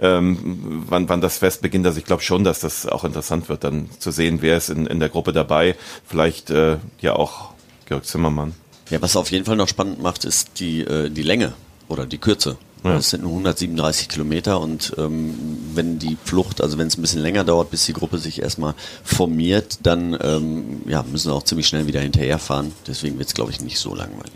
Ähm, 0.00 0.84
wann, 0.88 1.08
wann 1.08 1.20
das 1.20 1.38
Fest 1.38 1.62
beginnt, 1.62 1.86
also 1.86 1.98
ich 1.98 2.04
glaube 2.04 2.22
schon, 2.22 2.44
dass 2.44 2.60
das 2.60 2.86
auch 2.86 3.04
interessant 3.04 3.48
wird, 3.48 3.64
dann 3.64 3.88
zu 3.98 4.10
sehen, 4.10 4.38
wer 4.40 4.56
ist 4.56 4.70
in, 4.70 4.86
in 4.86 5.00
der 5.00 5.08
Gruppe 5.08 5.32
dabei. 5.32 5.76
Vielleicht 6.06 6.50
äh, 6.50 6.78
ja 7.00 7.14
auch 7.14 7.50
Georg 7.86 8.04
Zimmermann. 8.04 8.54
Ja, 8.90 9.02
was 9.02 9.16
auf 9.16 9.30
jeden 9.30 9.44
Fall 9.44 9.56
noch 9.56 9.68
spannend 9.68 10.00
macht, 10.00 10.24
ist 10.24 10.60
die, 10.60 10.80
äh, 10.80 11.10
die 11.10 11.22
Länge 11.22 11.54
oder 11.88 12.06
die 12.06 12.18
Kürze. 12.18 12.56
Ja. 12.84 12.94
Das 12.94 13.10
sind 13.10 13.22
nur 13.22 13.32
137 13.32 14.08
Kilometer 14.08 14.60
und 14.60 14.92
ähm, 14.96 15.34
wenn 15.74 15.98
die 15.98 16.16
Flucht, 16.22 16.60
also 16.60 16.78
wenn 16.78 16.86
es 16.86 16.96
ein 16.96 17.02
bisschen 17.02 17.22
länger 17.22 17.42
dauert, 17.42 17.70
bis 17.70 17.86
die 17.86 17.92
Gruppe 17.92 18.18
sich 18.18 18.40
erstmal 18.40 18.74
formiert, 19.02 19.78
dann 19.82 20.16
ähm, 20.20 20.82
ja, 20.86 21.02
müssen 21.02 21.30
wir 21.30 21.34
auch 21.34 21.42
ziemlich 21.42 21.66
schnell 21.66 21.86
wieder 21.86 22.00
hinterherfahren. 22.00 22.72
Deswegen 22.86 23.18
wird 23.18 23.28
es, 23.28 23.34
glaube 23.34 23.50
ich, 23.50 23.60
nicht 23.60 23.78
so 23.78 23.94
langweilig. 23.94 24.32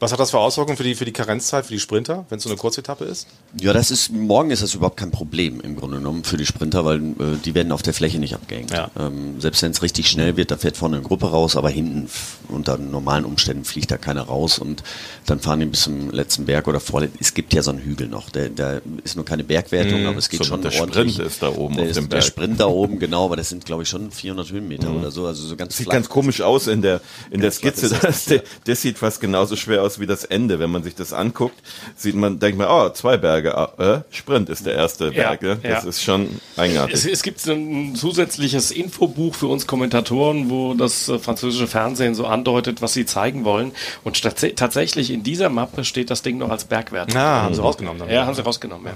Was 0.00 0.12
hat 0.12 0.20
das 0.20 0.30
für 0.30 0.38
Auswirkungen 0.38 0.76
für 0.76 0.84
die, 0.84 0.94
für 0.94 1.04
die 1.04 1.12
Karenzzeit, 1.12 1.66
für 1.66 1.72
die 1.72 1.80
Sprinter, 1.80 2.24
wenn 2.28 2.38
es 2.38 2.44
so 2.44 2.48
eine 2.48 2.56
Kurzetappe 2.56 3.04
ist? 3.04 3.26
Ja, 3.60 3.72
das 3.72 3.90
ist, 3.90 4.12
morgen 4.12 4.50
ist 4.50 4.62
das 4.62 4.74
überhaupt 4.74 4.96
kein 4.96 5.10
Problem 5.10 5.60
im 5.60 5.74
Grunde 5.74 5.96
genommen 5.96 6.22
für 6.22 6.36
die 6.36 6.46
Sprinter, 6.46 6.84
weil 6.84 6.98
äh, 6.98 7.36
die 7.44 7.54
werden 7.54 7.72
auf 7.72 7.82
der 7.82 7.94
Fläche 7.94 8.18
nicht 8.18 8.34
abgehängt. 8.34 8.70
Ja. 8.70 8.90
Ähm, 8.96 9.40
selbst 9.40 9.62
wenn 9.62 9.72
es 9.72 9.82
richtig 9.82 10.08
schnell 10.08 10.36
wird, 10.36 10.52
da 10.52 10.56
fährt 10.56 10.76
vorne 10.76 10.96
eine 10.96 11.04
Gruppe 11.04 11.30
raus, 11.30 11.56
aber 11.56 11.68
hinten 11.68 12.08
unter 12.48 12.78
normalen 12.78 13.24
Umständen 13.24 13.64
fliegt 13.64 13.90
da 13.90 13.96
keiner 13.96 14.22
raus 14.22 14.60
und 14.60 14.84
dann 15.26 15.40
fahren 15.40 15.58
die 15.58 15.66
bis 15.66 15.82
zum 15.82 16.10
letzten 16.10 16.46
Berg 16.46 16.68
oder 16.68 16.78
vor. 16.78 17.02
Es 17.18 17.34
gibt 17.34 17.52
ja 17.52 17.62
so 17.62 17.72
einen 17.72 17.80
Hügel 17.80 18.06
noch, 18.06 18.30
der, 18.30 18.50
der 18.50 18.82
ist 19.02 19.16
nur 19.16 19.24
keine 19.24 19.42
Bergwertung, 19.42 20.02
mhm, 20.02 20.06
aber 20.06 20.18
es 20.18 20.28
geht 20.28 20.38
so 20.38 20.44
schon 20.44 20.62
der 20.62 20.72
ordentlich. 20.80 21.14
Sprint 21.14 21.28
ist 21.28 21.42
da 21.42 21.48
oben 21.48 21.76
der 21.76 21.86
auf 21.86 21.92
dem 21.92 22.08
Berg. 22.08 22.20
Der 22.22 22.26
Sprint 22.26 22.60
da 22.60 22.66
oben, 22.68 23.00
genau, 23.00 23.24
aber 23.24 23.36
das 23.36 23.48
sind 23.48 23.66
glaube 23.66 23.82
ich 23.82 23.88
schon 23.88 24.12
400 24.12 24.52
Höhenmeter 24.52 24.90
mhm. 24.90 24.98
oder 24.98 25.10
so, 25.10 25.26
also 25.26 25.44
so 25.44 25.56
ganz 25.56 25.76
Sieht 25.76 25.86
flach. 25.86 25.94
ganz 25.94 26.08
komisch 26.08 26.40
aus 26.40 26.68
in 26.68 26.82
der, 26.82 27.00
in 27.30 27.40
der 27.40 27.50
Skizze, 27.50 27.88
das, 27.88 28.00
das, 28.00 28.24
der, 28.26 28.42
das 28.64 28.80
sieht 28.80 28.98
fast 28.98 29.20
genauso 29.20 29.56
schwer 29.56 29.82
aus 29.82 29.87
aus 29.88 29.98
wie 29.98 30.06
das 30.06 30.24
Ende. 30.24 30.58
Wenn 30.58 30.70
man 30.70 30.82
sich 30.82 30.94
das 30.94 31.12
anguckt, 31.12 31.56
sieht 31.96 32.14
man, 32.14 32.38
denkt 32.38 32.58
man, 32.58 32.68
oh, 32.68 32.90
zwei 32.90 33.16
Berge, 33.16 33.56
ah, 33.56 33.72
äh, 33.78 34.14
Sprint 34.14 34.48
ist 34.50 34.66
der 34.66 34.74
erste 34.74 35.06
Ja, 35.06 35.34
Berg. 35.34 35.42
ne? 35.42 35.58
Das 35.62 35.84
ja. 35.84 35.88
ist 35.88 36.02
schon 36.02 36.40
eigenartig. 36.56 36.94
Es, 36.94 37.06
es 37.06 37.22
gibt 37.22 37.44
ein 37.46 37.94
zusätzliches 37.96 38.70
Infobuch 38.70 39.34
für 39.34 39.46
uns 39.46 39.66
Kommentatoren, 39.66 40.50
wo 40.50 40.74
das 40.74 41.08
äh, 41.08 41.18
französische 41.18 41.66
Fernsehen 41.66 42.14
so 42.14 42.26
andeutet, 42.26 42.82
was 42.82 42.92
sie 42.92 43.06
zeigen 43.06 43.44
wollen. 43.44 43.72
Und 44.04 44.20
tatsächlich 44.56 45.10
in 45.10 45.22
dieser 45.22 45.48
Mappe 45.48 45.84
steht 45.84 46.10
das 46.10 46.22
Ding 46.22 46.38
noch 46.38 46.50
als 46.50 46.64
Bergwert. 46.64 47.10
Na, 47.14 47.42
haben 47.42 47.54
sie 47.54 47.62
rausgenommen. 47.62 48.00
Dann 48.00 48.10
Ja, 48.10 48.26
haben 48.26 48.34
sie 48.34 48.42
rausgenommen. 48.44 48.92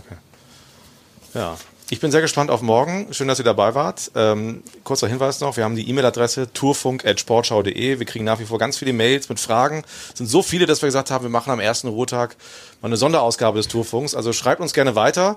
Ja. 1.35 1.41
Ja. 1.41 1.57
Ich 1.93 2.01
bin 2.01 2.11
sehr 2.11 2.23
gespannt 2.23 2.51
auf 2.51 2.63
morgen. 2.63 3.09
Schön, 3.11 3.29
dass 3.29 3.39
ihr 3.39 3.45
dabei 3.45 3.75
wart. 3.75 4.13
Ähm, 4.15 4.63
kurzer 4.83 5.09
Hinweis 5.09 5.41
noch, 5.41 5.59
wir 5.59 5.65
haben 5.65 5.77
die 5.77 5.91
E-Mail-Adresse 5.91 6.51
tourfunk.sportschau.de. 6.51 7.99
Wir 7.99 8.07
kriegen 8.07 8.25
nach 8.25 8.39
wie 8.39 8.47
vor 8.47 8.59
ganz 8.59 8.79
viele 8.79 8.95
Mails 8.95 9.29
mit 9.29 9.39
Fragen. 9.39 9.85
Es 10.11 10.17
sind 10.17 10.27
so 10.27 10.41
viele, 10.41 10.65
dass 10.65 10.81
wir 10.81 10.87
gesagt 10.87 11.11
haben, 11.11 11.23
wir 11.23 11.29
machen 11.29 11.51
am 11.51 11.61
ersten 11.61 11.89
Ruhetag 11.89 12.37
mal 12.81 12.89
eine 12.89 12.97
Sonderausgabe 12.97 13.59
des 13.59 13.69
Tourfunks. 13.69 14.15
Also 14.15 14.33
schreibt 14.33 14.63
uns 14.63 14.73
gerne 14.73 14.95
weiter 14.95 15.37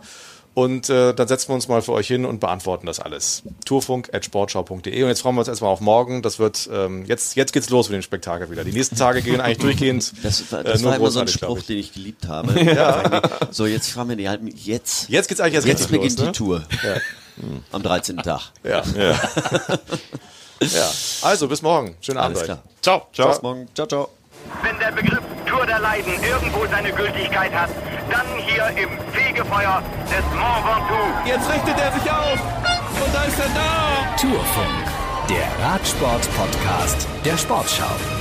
und 0.56 0.90
äh, 0.90 1.14
dann 1.14 1.28
setzen 1.28 1.50
wir 1.50 1.54
uns 1.56 1.68
mal 1.68 1.82
für 1.84 1.92
euch 1.92 2.08
hin 2.08 2.26
und 2.26 2.40
beantworten 2.40 2.88
das 2.88 3.00
alles. 3.00 3.44
Tourfunk.sportschau.de 3.66 5.04
Und 5.04 5.10
jetzt 5.10 5.22
freuen 5.22 5.36
wir 5.36 5.40
uns 5.42 5.48
erstmal 5.50 5.70
auf 5.72 5.82
morgen. 5.82 6.22
Das 6.24 6.40
wird, 6.40 6.68
ähm, 6.74 7.06
jetzt, 7.06 7.36
jetzt 7.36 7.52
geht's 7.54 7.70
los 7.70 7.90
mit 7.90 7.96
dem 7.96 8.02
Spektakel 8.02 8.50
wieder. 8.50 8.64
Die 8.64 8.72
nächsten 8.72 8.96
Tage 8.96 9.22
gehen 9.22 9.42
eigentlich 9.42 9.58
durchgehend. 9.60 10.14
Das, 10.24 10.52
war- 10.52 10.62
äh, 10.62 10.64
das 10.64 10.82
nur 10.82 10.92
war 10.92 10.98
immer 10.98 11.12
so 11.12 11.20
ein 11.20 11.28
Spruch, 11.28 11.58
ich. 11.60 11.66
den 11.68 11.78
ich 11.78 11.94
geliebt 11.94 12.28
habe. 12.28 12.54
So, 13.52 13.66
jetzt 13.68 13.92
fahren 13.92 14.10
wir 14.10 14.16
die 14.16 14.28
halben. 14.28 14.48
Jetzt. 14.48 15.10
Jetzt 15.10 15.28
geht's 15.28 15.40
eigentlich 15.40 15.56
erst 15.56 15.68
Jetzt 15.68 15.92
richtig 15.92 16.16
beginnt 16.16 16.20
los, 16.20 16.26
ne? 16.26 16.32
die 16.32 16.38
Tour. 16.38 16.64
Am 17.72 17.84
13. 17.84 18.18
Tag. 18.18 18.42
Ja. 18.64 18.82
Ja. 18.98 19.12
ja. 20.62 20.92
Also, 21.22 21.48
bis 21.48 21.62
morgen. 21.62 21.96
Schönen 22.02 22.18
Abend 22.18 22.38
Alles 22.38 22.46
klar. 22.46 22.64
Ciao. 22.82 23.08
Ciao. 23.14 23.30
Bis 23.30 23.42
morgen. 23.42 23.68
Ciao, 23.76 23.88
ciao. 23.88 24.10
Wenn 24.64 24.78
der 24.80 24.92
Begriff 24.92 25.20
Tour 25.46 25.66
der 25.66 25.80
Leiden 25.80 26.14
irgendwo 26.24 26.66
seine 26.68 26.92
Gültigkeit 26.94 27.52
hat, 27.54 27.70
dann 28.10 28.26
hier 28.38 28.68
im 28.82 28.90
Fegefeuer 29.12 29.82
des 30.10 30.26
Mont 30.34 30.66
Ventoux. 30.66 31.28
Jetzt 31.28 31.50
richtet 31.50 31.80
er 31.80 31.92
sich 31.92 32.12
auf. 32.12 32.40
Und 33.04 33.14
da 33.14 33.24
ist 33.24 33.40
er 33.40 33.50
da. 33.54 34.16
Tourfunk, 34.20 34.86
der 35.30 35.66
Radsport-Podcast 35.66 37.08
der 37.26 37.38
Sportschau. 37.38 38.15